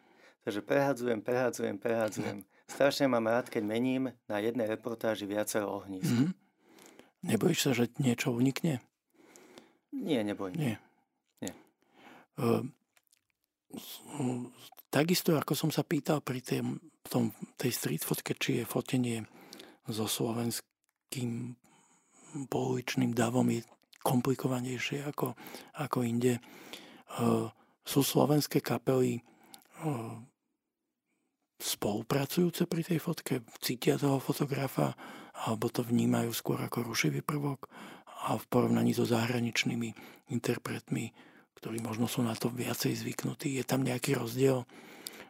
[0.43, 2.37] Takže prehadzujem, prehadzujem, prehadzujem.
[2.67, 6.11] Strašne mám rád, keď mením na jednej reportáži viacero ohnízk.
[6.11, 6.31] Mm-hmm.
[7.31, 8.83] Nebojíš sa, že niečo unikne?
[9.95, 10.59] Nie, nebojím.
[10.59, 10.75] Nie.
[11.41, 11.53] Nie.
[12.37, 12.67] Uh,
[14.91, 16.61] takisto, ako som sa pýtal pri tej,
[17.07, 19.23] tom, tej street fotke, či je fotenie
[19.87, 21.55] so slovenským
[22.51, 23.63] pouličným davom je
[24.03, 25.33] komplikovanejšie ako,
[25.79, 26.43] ako inde.
[27.17, 27.49] Uh,
[27.87, 29.23] sú slovenské kapely
[29.83, 30.19] uh,
[31.57, 34.93] spolupracujúce pri tej fotke, cítia toho fotografa,
[35.45, 37.69] alebo to vnímajú skôr ako rušivý prvok?
[38.29, 39.93] A v porovnaní so zahraničnými
[40.33, 41.13] interpretmi,
[41.57, 44.65] ktorí možno sú na to viacej zvyknutí, je tam nejaký rozdiel,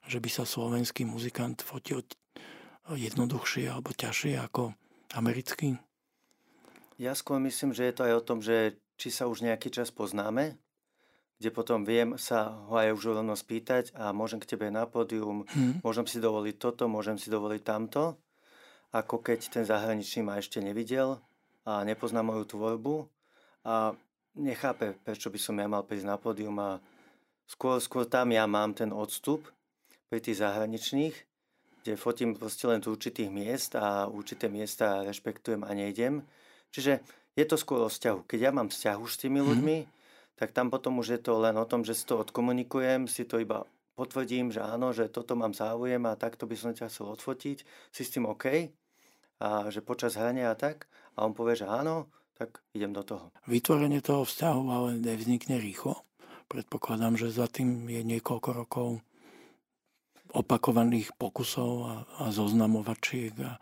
[0.08, 2.04] že by sa slovenský muzikant fotil
[2.88, 4.72] jednoduchšie alebo ťažšie ako
[5.16, 5.76] americký?
[6.98, 9.94] Ja skôr myslím, že je to aj o tom, že či sa už nejaký čas
[9.94, 10.58] poznáme,
[11.38, 15.45] kde potom viem sa ho aj už rovno spýtať a môžem k tebe na pódium,
[15.45, 15.86] hmm.
[15.86, 18.17] môžem si dovoliť toto, môžem si dovoliť tamto,
[18.89, 21.21] ako keď ten zahraničný ma ešte nevidel
[21.67, 23.06] a nepozná moju tvorbu.
[23.67, 23.93] A
[24.34, 26.82] nechápe, prečo by som ja mal prísť na pódium a
[27.45, 29.45] skôr, skôr tam ja mám ten odstup
[30.08, 31.15] pri tých zahraničných,
[31.84, 36.23] kde fotím proste len z určitých miest a určité miesta rešpektujem a nejdem.
[36.71, 37.04] Čiže
[37.38, 38.26] je to skôr o vzťahu.
[38.26, 39.47] Keď ja mám vzťahu s tými mhm.
[39.52, 39.97] ľuďmi, hmm.
[40.38, 43.41] Tak tam potom už je to len o tom, že si to odkomunikujem, si to
[43.41, 43.65] iba
[43.97, 47.58] potvrdím, že áno, že toto mám záujem a takto by som ťa chcel odfotiť,
[47.89, 48.69] si s tým OK
[49.41, 50.86] a že počas hrania a tak
[51.17, 52.06] a on povie, že áno,
[52.38, 53.34] tak idem do toho.
[53.50, 56.06] Vytvorenie toho vzťahu ale nevznikne rýchlo.
[56.47, 59.02] Predpokladám, že za tým je niekoľko rokov
[60.38, 63.58] opakovaných pokusov a, a zoznamovačiek a,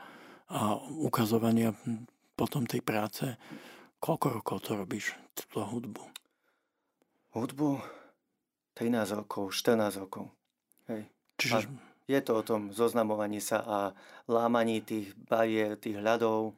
[0.52, 0.62] a
[1.08, 1.72] ukazovania
[2.36, 3.24] potom tej práce.
[4.04, 6.25] Koľko rokov to robíš, túto hudbu?
[7.36, 7.84] Hudbu
[8.80, 10.32] 13 rokov, 14 rokov.
[10.88, 11.12] Hej.
[11.36, 11.54] Čiže...
[11.54, 11.60] A
[12.06, 13.78] je to o tom zoznamovaní sa a
[14.30, 16.56] lámaní tých bariér, tých hľadov,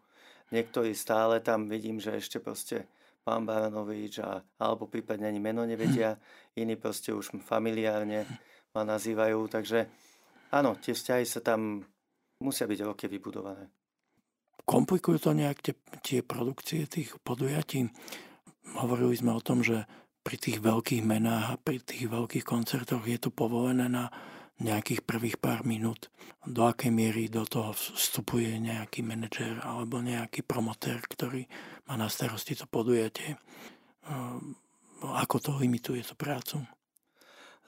[0.48, 2.88] Niektorí stále tam vidím, že ešte proste
[3.28, 6.16] pán Baranovič a, alebo prípadne ani meno nevedia,
[6.56, 8.24] iní proste už familiárne
[8.72, 9.92] ma nazývajú, takže
[10.56, 11.84] áno, tie vzťahy sa tam
[12.40, 13.68] musia byť roky vybudované.
[14.64, 17.92] Komplikujú to nejak tie, tie produkcie tých podujatí?
[18.80, 19.84] Hovorili sme o tom, že
[20.28, 24.12] pri tých veľkých menách a pri tých veľkých koncertoch je to povolené na
[24.60, 26.12] nejakých prvých pár minút,
[26.44, 31.48] do akej miery do toho vstupuje nejaký manažer alebo nejaký promotér, ktorý
[31.88, 33.40] má na starosti to podujatie.
[34.12, 34.60] Ehm,
[35.00, 36.60] ako to limituje tú prácu?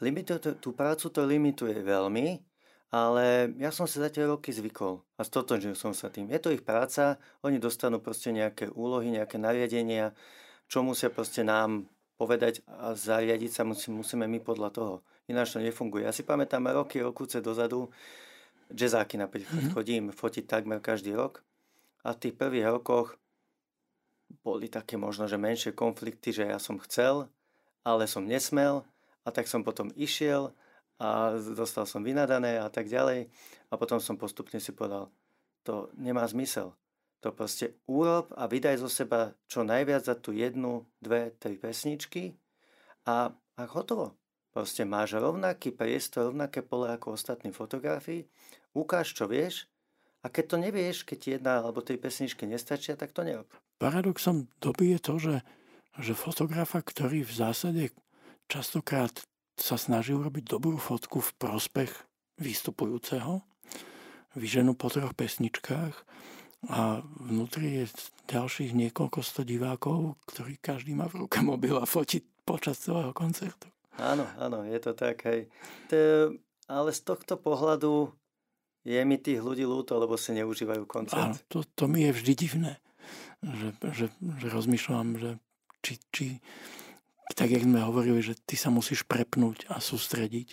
[0.04, 2.44] Limituje, tú prácu to limituje veľmi,
[2.92, 6.28] ale ja som sa za tie roky zvykol a stotožnil som sa tým.
[6.28, 10.12] Je to ich práca, oni dostanú proste nejaké úlohy, nejaké nariadenia,
[10.68, 11.88] čo musia proste nám
[12.20, 14.94] povedať a zariadiť sa musíme my podľa toho.
[15.32, 16.04] Ináč to nefunguje.
[16.04, 17.88] Ja si pamätám roky, rokuce dozadu,
[18.68, 19.74] jazzáky napríklad mm-hmm.
[19.74, 21.40] chodím fotiť takmer každý rok
[22.04, 23.16] a v tých prvých rokoch
[24.44, 27.32] boli také možno, že menšie konflikty, že ja som chcel,
[27.82, 28.84] ale som nesmel
[29.24, 30.54] a tak som potom išiel
[31.00, 33.32] a dostal som vynadané a tak ďalej
[33.72, 35.08] a potom som postupne si povedal,
[35.64, 36.76] to nemá zmysel.
[37.20, 42.40] To proste urob a vydaj zo seba čo najviac za tú jednu, dve, tri pesničky
[43.04, 44.16] a, a hotovo.
[44.50, 48.26] Proste máš rovnaký priestor, rovnaké pole ako ostatní fotografii,
[48.72, 49.68] ukáž, čo vieš
[50.24, 53.48] a keď to nevieš, keď jedna alebo tri pesničky nestačia, tak to nerob.
[53.80, 55.36] Paradoxom doby je to, že,
[56.00, 57.84] že fotografa, ktorý v zásade
[58.52, 59.16] častokrát
[59.56, 61.92] sa snaží urobiť dobrú fotku v prospech
[62.40, 63.44] vystupujúceho,
[64.36, 65.96] vyženú po troch pesničkách,
[66.68, 67.96] a vnútri je
[68.28, 73.72] ďalších niekoľko sto divákov, ktorí každý má v ruke mobil a fotí počas celého koncertu.
[73.96, 75.24] Áno, áno, je to tak.
[75.24, 75.48] Hej.
[75.92, 76.36] To,
[76.68, 78.12] ale z tohto pohľadu
[78.84, 81.36] je mi tých ľudí ľúto, lebo si neužívajú koncert.
[81.36, 82.74] Áno, to, to mi je vždy divné,
[83.44, 85.32] že, že, že rozmýšľam, že
[85.84, 86.26] či, či
[87.36, 90.48] tak, jak sme hovorili, že ty sa musíš prepnúť a sústrediť,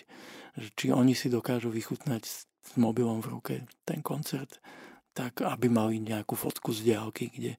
[0.59, 3.55] že či oni si dokážu vychutnať s, s mobilom v ruke
[3.87, 4.59] ten koncert,
[5.17, 7.57] tak aby mali nejakú fotku z diálky, kde...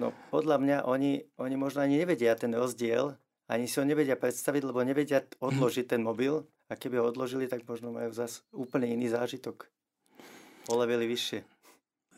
[0.00, 3.20] No podľa mňa oni, oni možno ani nevedia ten rozdiel,
[3.52, 6.40] ani si ho nevedia predstaviť, lebo nevedia odložiť ten mobil
[6.70, 9.68] a keby ho odložili, tak možno majú zase úplne iný zážitok.
[10.72, 11.44] Olevili vyššie.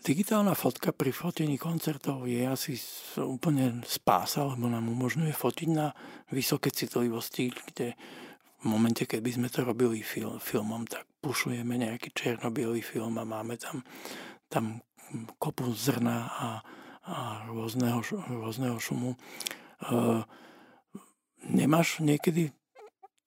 [0.03, 2.75] Digitálna fotka pri fotení koncertov je asi
[3.22, 5.94] úplne spása, lebo nám umožňuje fotiť na
[6.35, 7.94] vysoké citlivosti, kde
[8.62, 13.27] v momente, keď by sme to robili film, filmom, tak pušujeme nejaký černobielý film a
[13.27, 13.87] máme tam
[14.53, 14.85] tam
[15.41, 16.49] kopu zrna a,
[17.09, 17.17] a
[17.49, 19.17] rôzneho, rôzneho šumu.
[19.17, 19.19] E,
[21.49, 22.53] nemáš niekedy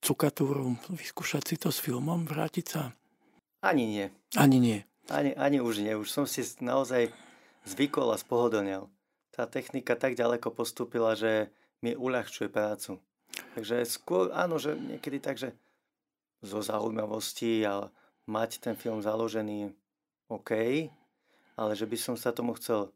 [0.06, 2.94] cukatúru vyskúšať si to s filmom, vrátiť sa?
[3.66, 4.06] Ani nie.
[4.38, 4.80] Ani nie.
[5.10, 5.98] Ani, ani už nie.
[5.98, 7.10] Už som si naozaj
[7.66, 8.86] zvykol a spohodlnil.
[9.34, 11.50] Tá technika tak ďaleko postúpila, že
[11.82, 13.02] mi uľahčuje prácu.
[13.58, 15.58] Takže skôr, áno, že niekedy tak, že
[16.46, 17.90] zo zaujímavosti a
[18.30, 19.74] mať ten film založený
[20.30, 20.52] OK,
[21.56, 22.92] ale že by som sa tomu chcel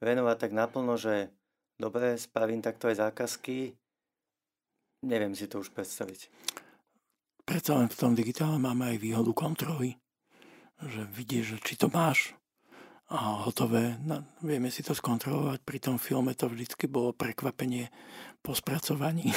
[0.00, 1.28] venovať tak naplno, že
[1.76, 3.76] dobre, spravím takto aj zákazky,
[5.04, 6.28] neviem si to už predstaviť.
[7.44, 9.96] Predsa len v tom digitále máme aj výhodu kontroly,
[10.80, 12.36] že vidíš, že či to máš
[13.10, 15.66] a hotové, no, vieme si to skontrolovať.
[15.66, 17.90] Pri tom filme to vždycky bolo prekvapenie
[18.38, 19.34] po spracovaní.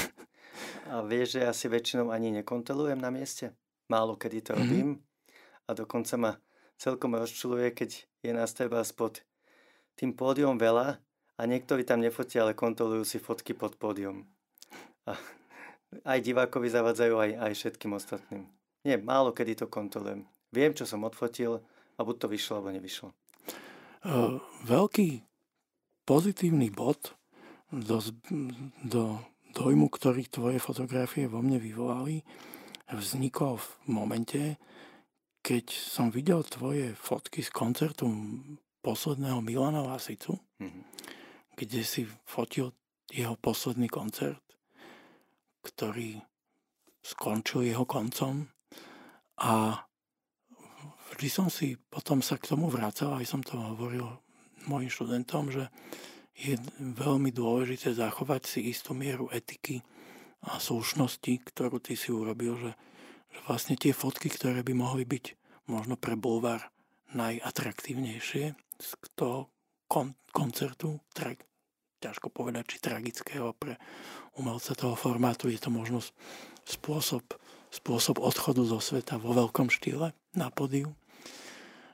[0.94, 3.58] A vieš, že ja si väčšinou ani nekontrolujem na mieste.
[3.90, 4.60] Málo kedy to mhm.
[4.62, 4.90] robím.
[4.94, 5.66] Mm-hmm.
[5.66, 6.32] A dokonca ma
[6.78, 9.20] celkom rozčuluje, keď je nás treba spod
[10.00, 10.98] tým pódium veľa
[11.38, 14.26] a niektorí tam nefotia, ale kontrolujú si fotky pod pódium.
[15.06, 15.20] A
[16.08, 18.48] aj divákovi zavadzajú, aj, aj všetkým ostatným.
[18.88, 20.26] Nie, málo kedy to kontrolujem.
[20.50, 21.62] Viem, čo som odfotil
[21.98, 23.10] a buď to vyšlo, alebo nevyšlo.
[24.04, 25.24] Uh, veľký
[26.04, 27.16] pozitívny bod
[27.72, 28.04] do,
[28.84, 29.24] do
[29.56, 32.26] dojmu, ktorý tvoje fotografie vo mne vyvolali,
[32.92, 34.60] vznikol v momente,
[35.44, 38.08] keď som videl tvoje fotky z koncertu
[38.80, 40.84] posledného Milana Lasicu, mm-hmm.
[41.60, 42.72] kde si fotil
[43.12, 44.40] jeho posledný koncert,
[45.68, 46.24] ktorý
[47.04, 48.48] skončil jeho koncom
[49.44, 49.84] a
[51.12, 54.24] vždy som si potom sa k tomu vracal, aj som to hovoril
[54.72, 55.68] mojim študentom, že
[56.34, 59.84] je veľmi dôležité zachovať si istú mieru etiky
[60.48, 62.72] a slušnosti, ktorú ty si urobil, že
[63.34, 65.26] že vlastne tie fotky, ktoré by mohli byť
[65.66, 66.70] možno pre Bulvar
[67.18, 68.46] najatraktívnejšie
[68.78, 69.50] z toho
[69.90, 71.38] kon- koncertu, tra-
[72.02, 73.80] ťažko povedať, či tragického pre
[74.38, 76.04] umelca toho formátu, je to možno
[76.68, 77.24] spôsob,
[77.72, 80.94] spôsob odchodu zo sveta vo veľkom štýle na podiu.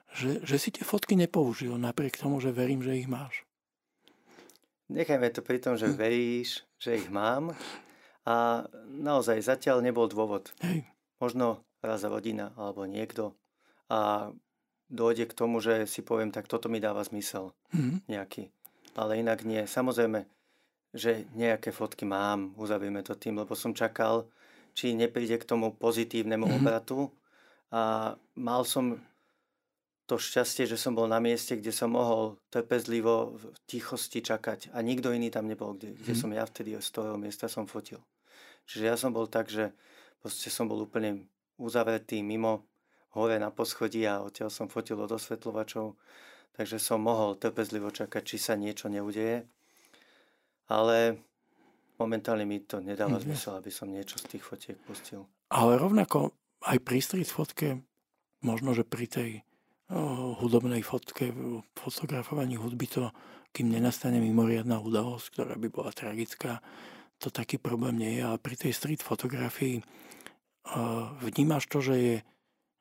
[0.10, 3.46] Že, že si tie fotky nepoužil, napriek tomu, že verím, že ich máš.
[4.90, 5.96] Nechajme to pri tom, že hm.
[5.96, 7.54] veríš, že ich mám
[8.26, 10.50] a naozaj zatiaľ nebol dôvod.
[10.66, 13.36] Hej možno raz rodina alebo niekto
[13.88, 14.32] a
[14.90, 18.10] dojde k tomu, že si poviem, tak toto mi dáva zmysel mm-hmm.
[18.10, 18.50] nejaký.
[18.98, 19.64] Ale inak nie.
[19.70, 20.26] Samozrejme,
[20.92, 24.26] že nejaké fotky mám, uzavieme to tým, lebo som čakal,
[24.74, 26.60] či nepríde k tomu pozitívnemu mm-hmm.
[26.66, 27.14] obratu
[27.70, 28.98] a mal som
[30.10, 34.82] to šťastie, že som bol na mieste, kde som mohol trpezlivo v tichosti čakať a
[34.82, 36.18] nikto iný tam nebol, kde, kde mm-hmm.
[36.18, 38.02] som ja vtedy z toho miesta som fotil.
[38.66, 39.70] Čiže ja som bol tak, že
[40.20, 41.28] Proste som bol úplne
[41.60, 42.68] uzavretý mimo
[43.16, 45.96] hore na poschodí a odtiaľ som fotil od osvetľovačov,
[46.54, 49.48] takže som mohol trpezlivo čakať, či sa niečo neudeje.
[50.70, 51.18] Ale
[51.98, 55.26] momentálne mi to nedáva mm, zmysel, aby som niečo z tých fotiek pustil.
[55.50, 56.32] Ale rovnako
[56.64, 57.82] aj pri street fotke,
[58.46, 59.30] možno, že pri tej
[59.90, 61.34] oh, hudobnej fotke,
[61.74, 63.10] fotografovaní hudby to,
[63.50, 66.62] kým nenastane mimoriadná udalosť, ktorá by bola tragická,
[67.20, 72.18] to taký problém nie je, ale pri tej street fotografii uh, vnímaš to, že je,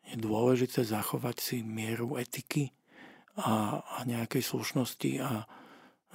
[0.09, 2.71] je dôležité zachovať si mieru etiky
[3.35, 5.47] a, a nejakej slušnosti a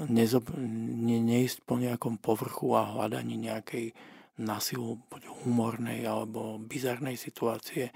[0.08, 3.94] nezob, ne, neísť po nejakom povrchu a hľadaní nejakej
[4.42, 7.94] nasilu, buď humornej alebo bizarnej situácie.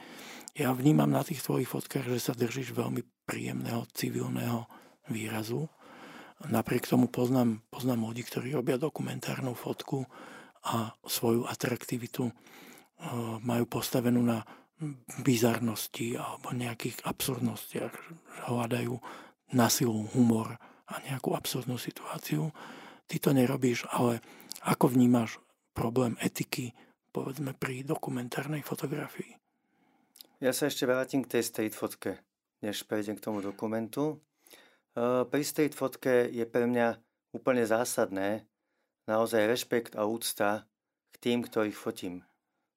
[0.54, 4.70] Ja vnímam na tých tvojich fotkách, že sa držíš veľmi príjemného civilného
[5.10, 5.66] výrazu
[6.46, 10.06] Napriek tomu poznám, poznám ľudí, ktorí robia dokumentárnu fotku
[10.70, 12.34] a svoju atraktivitu e,
[13.42, 14.46] majú postavenú na
[15.26, 17.94] bizarnosti alebo nejakých absurdnostiach.
[18.46, 18.94] Hľadajú
[19.58, 22.54] na silu humor a nejakú absurdnú situáciu.
[23.10, 24.22] Ty to nerobíš, ale
[24.62, 25.42] ako vnímaš
[25.74, 26.78] problém etiky,
[27.10, 29.34] povedzme, pri dokumentárnej fotografii?
[30.38, 32.22] Ja sa ešte vrátim k tej street fotke,
[32.62, 34.22] než prejdem k tomu dokumentu.
[35.30, 36.98] Pri street fotke je pre mňa
[37.38, 38.50] úplne zásadné
[39.06, 40.66] naozaj rešpekt a úcta
[41.14, 42.26] k tým, ktorých fotím.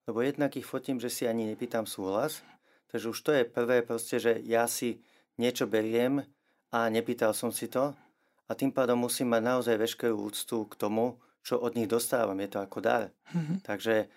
[0.05, 2.45] Lebo jednak ich fotím, že si ani nepýtam súhlas,
[2.93, 5.01] takže už to je prvé proste, že ja si
[5.41, 6.21] niečo beriem
[6.69, 7.97] a nepýtal som si to
[8.45, 12.37] a tým pádom musím mať naozaj veškerú úctu k tomu, čo od nich dostávam.
[12.37, 13.09] Je to ako dar.
[13.33, 13.65] Mm-hmm.
[13.65, 14.13] Takže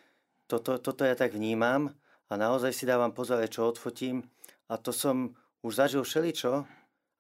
[0.52, 1.96] toto, toto ja tak vnímam
[2.28, 4.28] a naozaj si dávam pozor, čo odfotím
[4.68, 6.68] a to som už zažil všeličo,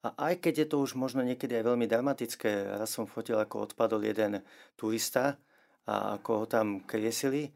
[0.03, 3.71] a aj keď je to už možno niekedy aj veľmi dramatické, raz som fotil, ako
[3.71, 4.43] odpadol jeden
[4.75, 5.39] turista
[5.87, 7.55] a ako ho tam kriesili,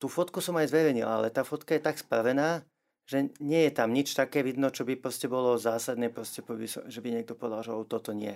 [0.00, 2.64] tú fotku som aj zverejnil, ale tá fotka je tak spravená,
[3.04, 6.40] že nie je tam nič také vidno, čo by proste bolo zásadné, proste,
[6.88, 8.32] že by niekto povedal, že toto nie.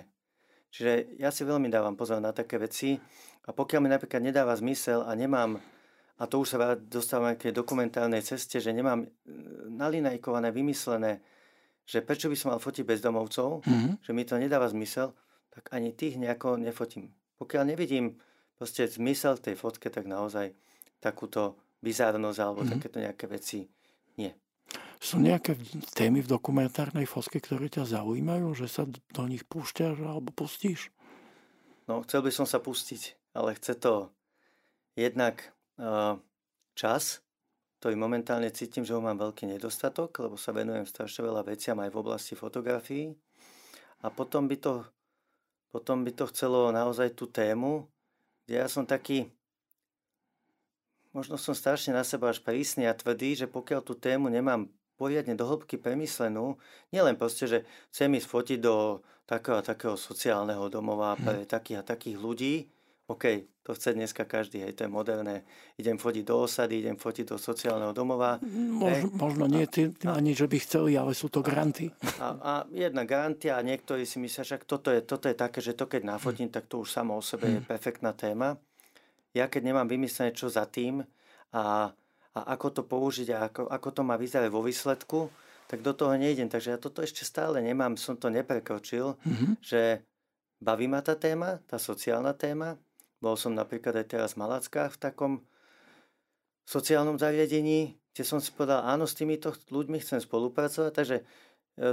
[0.69, 2.99] Čiže ja si veľmi dávam pozor na také veci
[3.47, 5.57] a pokiaľ mi napríklad nedáva zmysel a nemám,
[6.19, 9.07] a to už sa dostávam k dokumentárnej ceste, že nemám e,
[9.71, 11.23] nalinajkované, vymyslené
[11.85, 13.93] že prečo by som mal fotiť bezdomovcov, mm-hmm.
[14.01, 15.13] že mi to nedáva zmysel,
[15.53, 17.13] tak ani tých nejako nefotím.
[17.37, 18.17] Pokiaľ nevidím
[18.57, 20.51] proste zmysel tej fotke, tak naozaj
[20.99, 22.73] takúto bizárnosť alebo mm-hmm.
[22.73, 23.59] takéto nejaké veci
[24.17, 24.33] nie.
[24.97, 25.53] Sú nejaké
[25.93, 30.89] témy v dokumentárnej fotke, ktoré ťa zaujímajú, že sa do nich púšťaš alebo pustíš?
[31.85, 34.09] No, chcel by som sa pustiť, ale chce to
[34.97, 36.17] jednak uh,
[36.73, 37.21] čas,
[37.85, 41.93] ktorý momentálne cítim, že ho mám veľký nedostatok, lebo sa venujem strašne veľa veciam aj
[41.93, 43.13] v oblasti fotografií.
[44.01, 44.81] A potom by to,
[45.69, 47.85] potom by to chcelo naozaj tú tému,
[48.49, 49.29] kde ja som taký,
[51.13, 54.65] možno som strašne na seba až prísny a tvrdý, že pokiaľ tú tému nemám
[54.97, 56.57] poriadne do hĺbky premyslenú,
[56.89, 62.17] nielen proste, že chcem ísť fotiť do takého takého sociálneho domova pre takých a takých
[62.17, 62.65] ľudí,
[63.05, 63.25] OK,
[63.61, 65.45] to chce dneska každý, hej, to je moderné.
[65.77, 68.41] Idem fotiť do osady, idem fotiť do sociálneho domova.
[68.49, 71.93] Mož, možno nie ty, a, ani, že by chceli, ale sú to granty.
[72.17, 75.77] A, a jedna garantia a niektorí si myslia, že toto je, toto je také, že
[75.77, 77.69] to keď nafotím, tak to už samo o sebe je hm.
[77.69, 78.57] perfektná téma.
[79.37, 81.05] Ja keď nemám vymyslené, čo za tým
[81.53, 81.93] a,
[82.33, 85.29] a ako to použiť a ako, ako to má vyzerať vo výsledku,
[85.69, 86.49] tak do toho nejdem.
[86.49, 89.61] Takže ja toto ešte stále nemám, som to neprekročil, mm-hmm.
[89.61, 90.01] že
[90.61, 92.77] baví ma tá téma, tá sociálna téma,
[93.25, 95.33] bol som napríklad aj teraz v Malackách v takom
[96.69, 101.23] sociálnom zariadení, kde som si povedal, áno, s týmito ľuďmi chcem spolupracovať, takže e,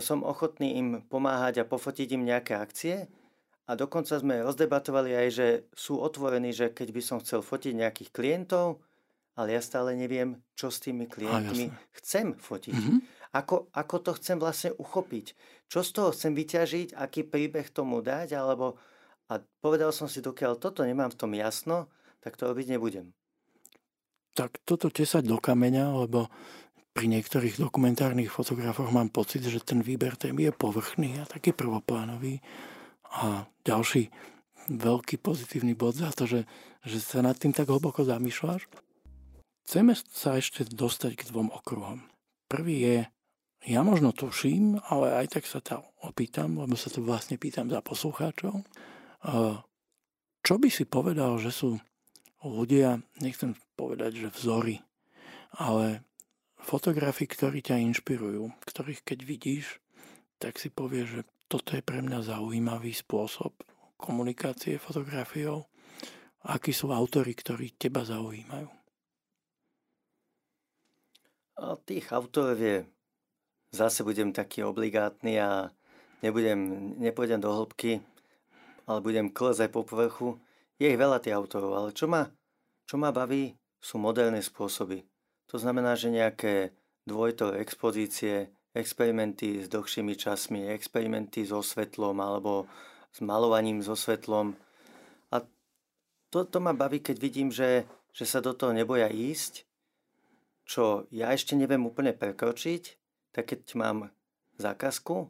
[0.05, 3.09] som ochotný im pomáhať a pofotiť im nejaké akcie.
[3.65, 8.11] A dokonca sme rozdebatovali aj, že sú otvorení, že keď by som chcel fotiť nejakých
[8.13, 8.85] klientov,
[9.33, 12.77] ale ja stále neviem, čo s tými klientmi a, chcem fotiť.
[12.77, 12.99] Mm-hmm.
[13.33, 15.33] Ako, ako to chcem vlastne uchopiť.
[15.73, 18.77] Čo z toho chcem vyťažiť, aký príbeh tomu dať, alebo
[19.33, 21.89] a povedal som si, dokiaľ toto nemám v tom jasno,
[22.21, 23.17] tak to robiť nebudem.
[24.37, 26.29] Tak toto tesať do kameňa, lebo
[26.93, 32.45] pri niektorých dokumentárnych fotografoch mám pocit, že ten výber témy je povrchný a taký prvoplánový.
[33.17, 34.13] A ďalší
[34.69, 36.45] veľký pozitívny bod za to, že,
[36.85, 38.69] že sa nad tým tak hlboko zamýšľaš.
[39.65, 42.05] Chceme sa ešte dostať k dvom okruhom.
[42.49, 42.99] Prvý je,
[43.73, 47.81] ja možno tuším, ale aj tak sa to opýtam, lebo sa to vlastne pýtam za
[47.81, 48.61] poslucháčov.
[50.43, 51.79] Čo by si povedal, že sú
[52.43, 54.83] ľudia, nechcem povedať, že vzory,
[55.55, 56.03] ale
[56.59, 59.79] fotografy, ktorí ťa inšpirujú, ktorých keď vidíš,
[60.43, 63.55] tak si povieš, že toto je pre mňa zaujímavý spôsob
[63.95, 65.71] komunikácie fotografiou.
[66.43, 68.67] Akí sú autory, ktorí teba zaujímajú?
[71.63, 72.83] A tých autorov je,
[73.71, 75.71] zase budem taký obligátny a
[76.27, 78.03] nebudem, nepôjdem do hĺbky
[78.87, 80.39] ale budem klesať po povrchu.
[80.79, 82.27] Je ich veľa tých autorov, ale čo ma,
[82.87, 85.03] čo ma baví, sú moderné spôsoby.
[85.51, 86.73] To znamená, že nejaké
[87.05, 92.65] dvojto expozície, experimenty s dlhšími časmi, experimenty so svetlom alebo
[93.13, 94.57] s malovaním so svetlom.
[95.29, 95.45] A
[96.33, 97.85] to, to ma baví, keď vidím, že,
[98.17, 99.69] že sa do toho neboja ísť,
[100.65, 102.97] čo ja ešte neviem úplne prekročiť,
[103.37, 103.99] tak keď mám
[104.57, 105.29] zákazku,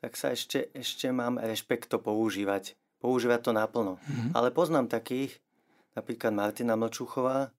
[0.00, 2.74] tak sa ešte, ešte mám rešpekt to používať.
[3.00, 3.96] Používať to naplno.
[4.00, 4.32] Mm-hmm.
[4.36, 5.40] Ale poznám takých,
[5.96, 7.52] napríklad Martina Mlčuchová,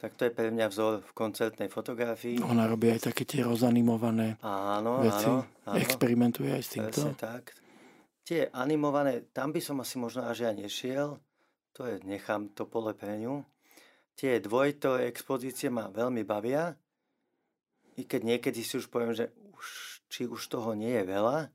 [0.00, 2.36] tak to je pre mňa vzor v koncertnej fotografii.
[2.44, 5.28] Ona robí aj také tie rozanimované áno, veci.
[5.28, 5.76] Áno, áno.
[5.80, 7.00] Experimentuje aj s týmto.
[7.00, 7.56] Presne tak.
[8.24, 11.16] Tie animované, tam by som asi možno až ja nešiel.
[11.76, 13.44] To je, nechám to pole pre ňu.
[14.12, 16.76] Tie dvojto expozície ma veľmi bavia.
[17.96, 19.66] I keď niekedy si už poviem, že už,
[20.12, 21.48] či už toho nie je veľa,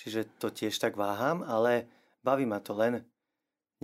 [0.00, 1.84] čiže to tiež tak váham, ale
[2.24, 3.04] baví ma to len.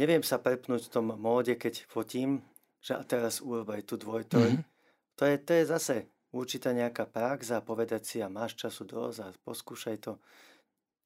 [0.00, 2.40] Neviem sa prepnúť v tom móde, keď fotím,
[2.80, 4.56] že a teraz urobaj tu dvojtoj.
[4.56, 4.64] Mm-hmm.
[5.20, 5.96] To, je, to je zase
[6.32, 10.12] určitá nejaká prax a povedať si a máš času dosť a poskúšaj to.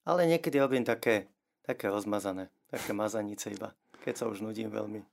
[0.07, 1.31] Ale niekedy robím také,
[1.63, 3.71] také rozmazané, také mazanice iba,
[4.03, 5.07] keď sa už nudím veľmi.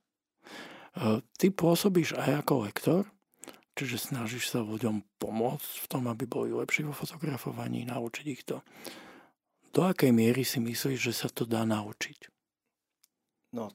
[1.38, 3.02] Ty pôsobíš aj ako lektor,
[3.78, 8.58] čiže snažíš sa ľuďom pomôcť v tom, aby boli lepší vo fotografovaní, naučiť ich to.
[9.72, 12.32] Do akej miery si myslíš, že sa to dá naučiť?
[13.52, 13.72] No,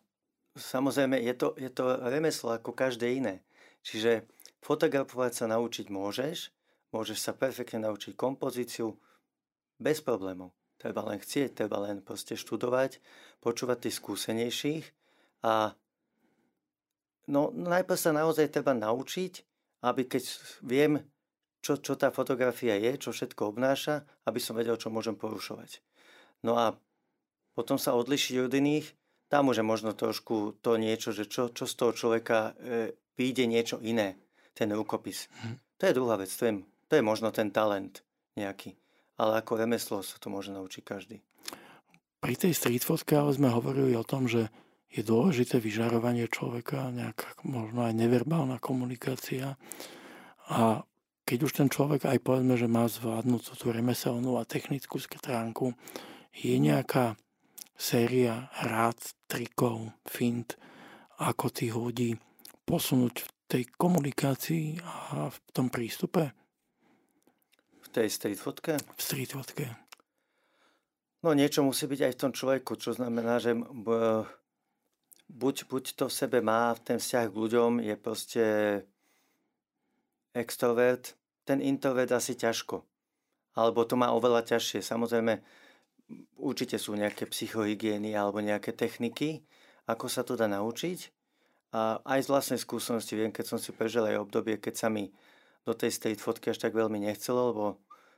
[0.58, 3.36] samozrejme, je to, je to remeslo ako každé iné.
[3.84, 4.25] Čiže
[4.63, 6.53] fotografovať sa naučiť môžeš,
[6.95, 8.95] môžeš sa perfektne naučiť kompozíciu
[9.82, 10.56] bez problémov.
[10.79, 12.99] Treba len chcieť, treba len proste študovať,
[13.43, 14.86] počúvať tých skúsenejších
[15.43, 15.75] a
[17.27, 19.34] no, najprv sa naozaj treba naučiť,
[19.84, 20.23] aby keď
[20.63, 21.03] viem,
[21.63, 25.80] čo, čo tá fotografia je, čo všetko obnáša, aby som vedel, čo môžem porušovať.
[26.43, 26.76] No a
[27.56, 28.88] potom sa odlišiť od iných,
[29.32, 33.80] tam môže možno trošku to niečo, že čo, čo z toho človeka e, vyjde niečo
[33.80, 34.19] iné,
[34.52, 35.32] ten rukopis.
[35.41, 35.56] Hm.
[35.80, 36.54] To je druhá vec, to je,
[36.91, 38.04] to je možno ten talent
[38.36, 38.76] nejaký.
[39.15, 41.17] Ale ako remeslo sa to môže naučiť každý.
[42.19, 44.52] Pri tej street fotke ale sme hovorili o tom, že
[44.93, 49.58] je dôležité vyžarovanie človeka, nejaká možno aj neverbálna komunikácia.
[50.54, 50.86] A
[51.23, 55.71] keď už ten človek aj povedzme, že má zvládnutú tú remeselnú a technickú stránku,
[56.36, 57.15] je nejaká
[57.79, 60.59] séria rád, trikov, fint,
[61.19, 62.09] ako tých ľudí
[62.67, 66.36] posunúť v tej komunikácii a v tom prístupe?
[67.84, 68.74] V tej street fotke?
[68.80, 69.67] V street fotke.
[71.24, 73.55] No niečo musí byť aj v tom človeku, čo znamená, že
[75.32, 78.45] buď, buď to v sebe má, v ten vzťah k ľuďom je proste
[80.34, 81.13] extrovert,
[81.45, 82.81] ten introvert asi ťažko.
[83.53, 84.81] Alebo to má oveľa ťažšie.
[84.81, 85.39] Samozrejme,
[86.41, 89.45] určite sú nejaké psychohygieny alebo nejaké techniky,
[89.86, 91.13] ako sa to dá naučiť.
[91.73, 95.09] A aj z vlastnej skúsenosti viem, keď som si prežil aj obdobie, keď sa mi
[95.65, 97.65] do tej street fotky až tak veľmi nechcelo, lebo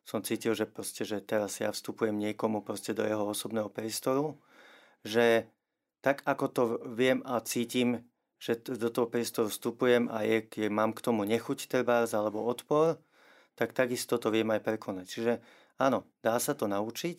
[0.06, 4.38] som cítil, že, proste, že teraz ja vstupujem niekomu proste do jeho osobného priestoru,
[5.02, 5.50] že
[6.06, 6.64] tak ako to
[6.94, 8.06] viem a cítim,
[8.46, 13.02] že do toho priestoru vstupujem a je, je, mám k tomu nechuť trebárs alebo odpor,
[13.58, 15.06] tak takisto to viem aj prekonať.
[15.10, 15.34] Čiže
[15.82, 17.18] áno, dá sa to naučiť,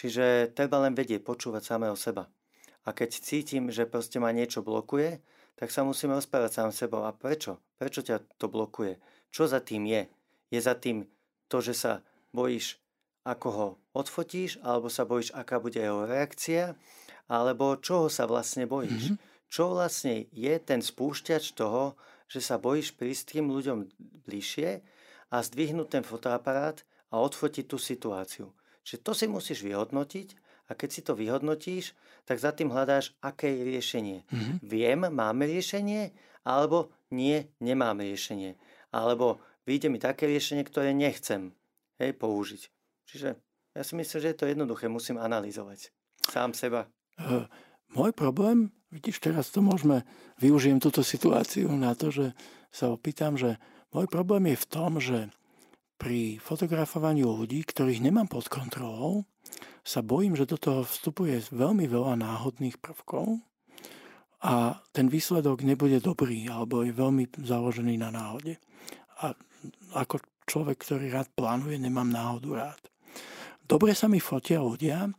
[0.00, 2.32] čiže treba len vedieť počúvať samého seba.
[2.88, 5.20] A keď cítim, že proste ma niečo blokuje,
[5.60, 7.04] tak sa musím rozprávať sám sebou.
[7.04, 7.60] A prečo?
[7.76, 8.96] Prečo ťa to blokuje?
[9.28, 10.08] Čo za tým je?
[10.48, 11.04] Je za tým
[11.52, 11.92] to, že sa
[12.32, 12.80] bojíš,
[13.28, 16.78] ako ho odfotíš, alebo sa bojíš, aká bude jeho reakcia,
[17.26, 19.12] alebo čoho sa vlastne bojíš?
[19.12, 19.35] Mm-hmm.
[19.46, 21.94] Čo vlastne je ten spúšťač toho,
[22.26, 23.86] že sa bojíš prísť tým ľuďom
[24.26, 24.82] bližšie
[25.30, 26.82] a zdvihnúť ten fotoaparát
[27.14, 28.50] a odfotiť tú situáciu.
[28.82, 30.28] Čiže to si musíš vyhodnotiť
[30.66, 31.94] a keď si to vyhodnotíš,
[32.26, 34.18] tak za tým hľadáš, aké je riešenie.
[34.26, 34.56] Mm-hmm.
[34.66, 36.10] Viem, máme riešenie,
[36.42, 38.58] alebo nie, nemáme riešenie.
[38.90, 41.54] Alebo vyjde mi také riešenie, ktoré nechcem
[42.02, 42.62] hej, použiť.
[43.06, 43.28] Čiže
[43.78, 45.94] ja si myslím, že je to jednoduché, musím analyzovať
[46.26, 46.90] sám seba.
[47.18, 47.46] Uh,
[47.94, 50.06] môj problém, vidíš, teraz to môžeme,
[50.38, 52.26] využijem túto situáciu na to, že
[52.70, 53.58] sa opýtam, že
[53.90, 55.32] môj problém je v tom, že
[55.96, 59.24] pri fotografovaní ľudí, ktorých nemám pod kontrolou,
[59.86, 63.38] sa bojím, že do toho vstupuje veľmi veľa náhodných prvkov
[64.42, 68.58] a ten výsledok nebude dobrý alebo je veľmi založený na náhode.
[69.22, 69.32] A
[69.96, 72.82] ako človek, ktorý rád plánuje, nemám náhodu rád.
[73.64, 75.10] Dobre sa mi fotia ľudia,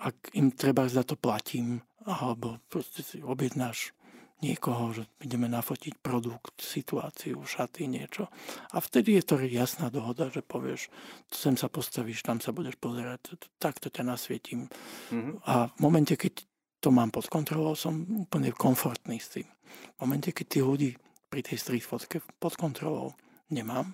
[0.00, 3.92] ak im treba za to platím, alebo proste si objednáš
[4.40, 8.32] niekoho, že ideme nafotiť produkt, situáciu, šaty, niečo.
[8.72, 10.88] A vtedy je to jasná dohoda, že povieš,
[11.28, 14.72] sem sa postavíš, tam sa budeš pozerať, takto ťa nasvietím.
[15.12, 15.44] Mm-hmm.
[15.44, 16.48] A v momente, keď
[16.80, 19.48] to mám pod kontrolou, som úplne komfortný s tým.
[20.00, 20.90] V momente, keď tých ľudí
[21.28, 23.12] pri tej street fotke pod kontrolou
[23.52, 23.92] nemám,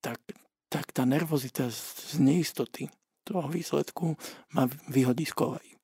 [0.00, 0.16] tak,
[0.72, 2.88] tak tá nervozita z neistoty
[3.28, 4.16] toho výsledku
[4.56, 5.77] ma vyhodí z kolej.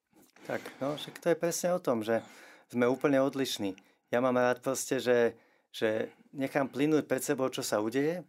[0.45, 2.21] Tak, no, však to je presne o tom, že
[2.69, 3.73] sme úplne odlišní.
[4.13, 5.41] Ja mám rád proste, že,
[5.73, 8.29] že nechám plynúť pred sebou, čo sa udeje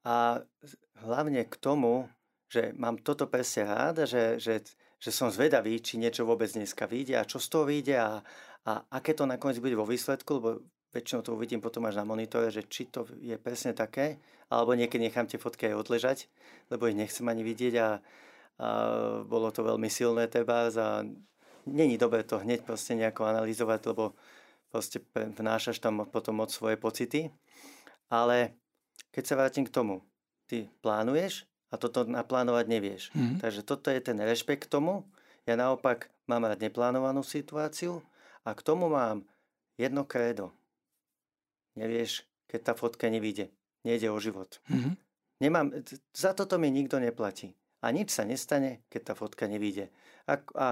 [0.00, 0.40] a
[1.04, 2.08] hlavne k tomu,
[2.48, 4.64] že mám toto presne rád a že, že,
[4.96, 8.24] že som zvedavý, či niečo vôbec dneska vyjde a čo z toho vyjde a,
[8.64, 10.64] a aké to nakoniec bude vo výsledku, lebo
[10.96, 14.16] väčšinou to uvidím potom až na monitore, že či to je presne také,
[14.48, 16.18] alebo niekedy nechám tie fotky aj odležať,
[16.72, 17.88] lebo ich nechcem ani vidieť a, a
[19.28, 21.04] bolo to veľmi silné teba a
[21.66, 24.14] není dobré to hneď proste nejako analyzovať, lebo
[24.72, 27.30] proste vnášaš tam potom od svoje pocity.
[28.12, 28.56] Ale
[29.12, 30.00] keď sa vrátim k tomu,
[30.48, 33.02] ty plánuješ a toto naplánovať nevieš.
[33.12, 33.38] Mm-hmm.
[33.40, 35.08] Takže toto je ten rešpekt k tomu.
[35.48, 38.04] Ja naopak mám rád neplánovanú situáciu
[38.44, 39.24] a k tomu mám
[39.80, 40.52] jedno krédo.
[41.72, 43.48] Nevieš, keď tá fotka nevíde.
[43.82, 44.60] Nejde o život.
[44.68, 44.94] Mm-hmm.
[45.42, 45.66] Nemám,
[46.14, 47.56] za toto mi nikto neplatí.
[47.82, 49.90] A nič sa nestane, keď tá fotka nevíde.
[50.30, 50.66] A, a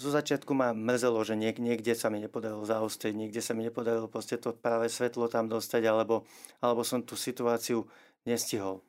[0.00, 4.08] zo začiatku ma mrzelo, že niek- niekde sa mi nepodarilo zaostriť, niekde sa mi nepodarilo
[4.08, 6.24] proste to práve svetlo tam dostať, alebo,
[6.64, 7.84] alebo som tú situáciu
[8.24, 8.80] nestihol.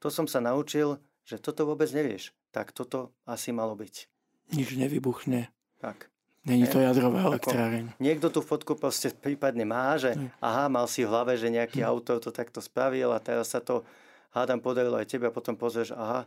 [0.00, 0.96] To som sa naučil,
[1.28, 2.32] že toto vôbec nevieš.
[2.56, 4.08] Tak toto asi malo byť.
[4.56, 5.52] Nič nevybuchne.
[5.84, 6.08] Tak.
[6.46, 7.98] Není to jadrová elektráreň.
[7.98, 11.88] Niekto tú fotku proste prípadne má, že aha, mal si v hlave, že nejaký hm.
[11.90, 13.82] autor to takto spravil a teraz sa to
[14.30, 16.24] hádam podarilo aj tebe a potom pozrieš, aha,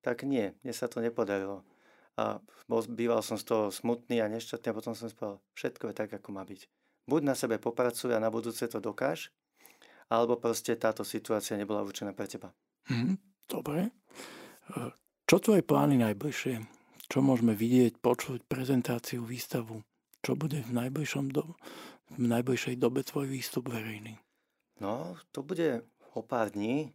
[0.00, 1.62] tak nie, mne sa to nepodarilo
[2.18, 5.94] a bol, býval som z toho smutný a nešťastný a potom som spal, všetko je
[5.94, 6.66] tak, ako má byť.
[7.06, 9.30] Buď na sebe popracuj a na budúce to dokáž,
[10.10, 12.50] alebo proste táto situácia nebola určená pre teba.
[12.90, 13.16] Mm,
[13.46, 13.94] dobre.
[15.28, 16.64] Čo tvoje plány najbližšie?
[17.08, 19.80] Čo môžeme vidieť, počuť, prezentáciu, výstavu?
[20.20, 21.56] Čo bude v, najbližšom do,
[22.12, 24.18] v najbližšej dobe tvoj výstup verejný?
[24.82, 26.92] No, to bude o pár dní.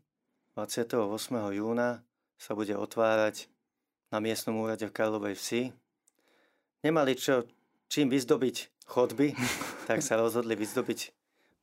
[0.53, 1.09] 28.
[1.57, 2.05] júna
[2.37, 3.52] sa bude otvárať
[4.13, 5.61] na miestnom úrade v Karlovej vsi.
[6.85, 7.49] Nemali čo,
[7.89, 9.33] čím vyzdobiť chodby,
[9.89, 11.09] tak sa rozhodli vyzdobiť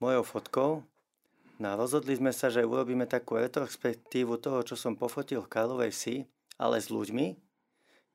[0.03, 0.70] mojou fotkou.
[1.62, 5.94] No a rozhodli sme sa, že urobíme takú retrospektívu toho, čo som pofotil v Karlovej
[5.94, 6.16] vsi,
[6.59, 7.38] ale s ľuďmi.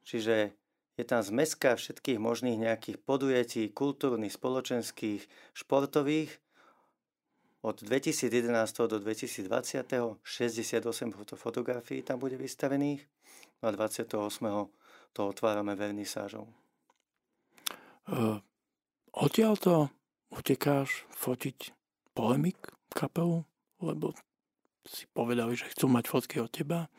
[0.03, 0.51] Čiže
[0.99, 5.23] je tam zmeska všetkých možných nejakých podujatí, kultúrnych, spoločenských,
[5.55, 6.35] športových.
[7.61, 8.51] Od 2011.
[8.89, 9.47] do 2020.
[10.25, 13.05] 68 fotografií tam bude vystavených
[13.61, 14.11] a 28.
[15.15, 16.47] to otvárame vernisážou.
[18.05, 18.37] Uh,
[19.15, 19.75] odtiaľ to
[20.29, 21.71] utekáš fotiť
[22.13, 22.59] polemik
[22.91, 23.47] kapelu,
[23.81, 24.13] lebo
[24.85, 26.91] si povedali, že chcú mať fotky od teba.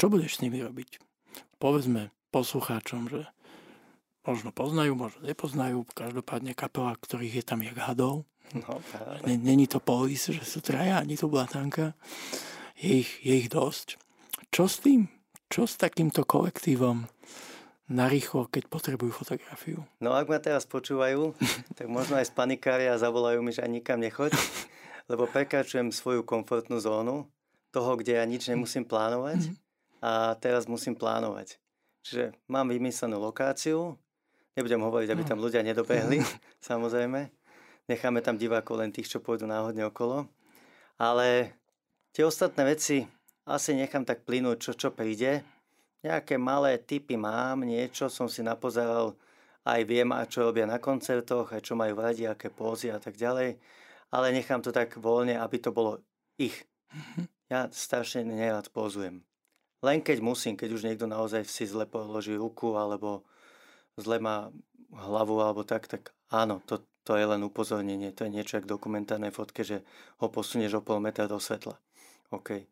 [0.00, 0.98] Čo budeš s nimi robiť?
[1.60, 3.28] Povedzme poslucháčom, že
[4.24, 5.84] možno poznajú, možno nepoznajú.
[5.92, 8.24] Každopádne kapela, ktorých je tam jak hadov.
[8.52, 8.80] No,
[9.24, 11.96] Není to polis, že sú traja, ani tu blatanka.
[12.76, 13.96] Je ich, je ich dosť.
[14.52, 15.08] Čo s tým?
[15.52, 17.04] Čo s takýmto kolektívom
[17.92, 19.84] narýchlo, keď potrebujú fotografiu?
[20.00, 21.36] No ak ma teraz počúvajú,
[21.76, 24.32] tak možno aj spanikária a zavolajú mi, že ani nikam nechoď,
[25.12, 27.28] lebo prekračujem svoju komfortnú zónu,
[27.68, 29.54] toho, kde ja nič nemusím plánovať mhm.
[30.00, 31.60] a teraz musím plánovať.
[32.00, 34.00] Čiže mám vymyslenú lokáciu,
[34.56, 36.24] nebudem hovoriť, aby tam ľudia nedobehli,
[36.64, 37.28] samozrejme.
[37.92, 40.32] Necháme tam divákov len tých, čo pôjdu náhodne okolo.
[40.96, 41.52] Ale
[42.16, 43.04] tie ostatné veci
[43.46, 45.42] asi nechám tak plynúť, čo, čo príde.
[46.02, 49.14] Nejaké malé typy mám, niečo som si napozeral,
[49.62, 53.54] aj viem, čo robia na koncertoch, aj čo majú radi, aké pózy a tak ďalej.
[54.10, 56.02] Ale nechám to tak voľne, aby to bolo
[56.38, 56.66] ich.
[57.52, 59.20] Ja strašne nerad pózujem.
[59.82, 63.28] Len keď musím, keď už niekto naozaj si zle položí ruku alebo
[64.00, 64.48] zle má
[64.88, 68.14] hlavu alebo tak, tak áno, to, to je len upozornenie.
[68.16, 69.84] To je niečo ako dokumentárnej fotke, že
[70.22, 71.76] ho posunieš o pol metra do svetla.
[72.32, 72.62] OK.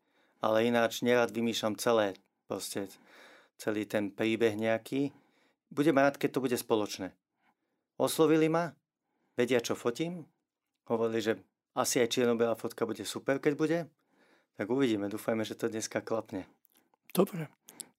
[0.41, 2.17] Ale ináč nerad vymýšľam celé,
[2.49, 2.89] proste
[3.61, 5.13] celý ten príbeh nejaký.
[5.69, 7.13] Budem rád, keď to bude spoločné.
[8.01, 8.73] Oslovili ma,
[9.37, 10.25] vedia, čo fotím,
[10.89, 11.33] hovorili, že
[11.77, 13.79] asi aj čierno fotka bude super, keď bude,
[14.57, 16.49] tak uvidíme, dúfajme, že to dneska klapne.
[17.13, 17.47] Dobre,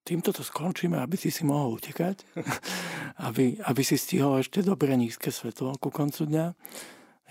[0.05, 2.27] týmto to skončíme, aby si si mohol utekať,
[3.29, 6.47] aby, aby si stihol ešte dobre nízke svetlo ku koncu dňa.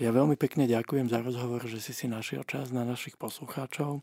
[0.02, 4.02] Ja veľmi pekne ďakujem za rozhovor, že si si našiel čas na našich poslucháčov.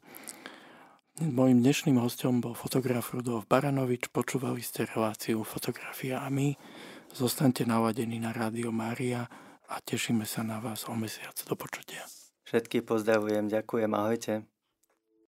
[1.18, 4.06] Mojím dnešným hostom bol fotograf Rudolf Baranovič.
[4.14, 6.54] Počúvali ste reláciu Fotografia a my.
[7.10, 9.26] Zostaňte naladení na Rádio Mária
[9.66, 11.34] a tešíme sa na vás o mesiac.
[11.42, 12.06] Do počutia.
[12.46, 14.46] Všetky pozdravujem, ďakujem, ahojte.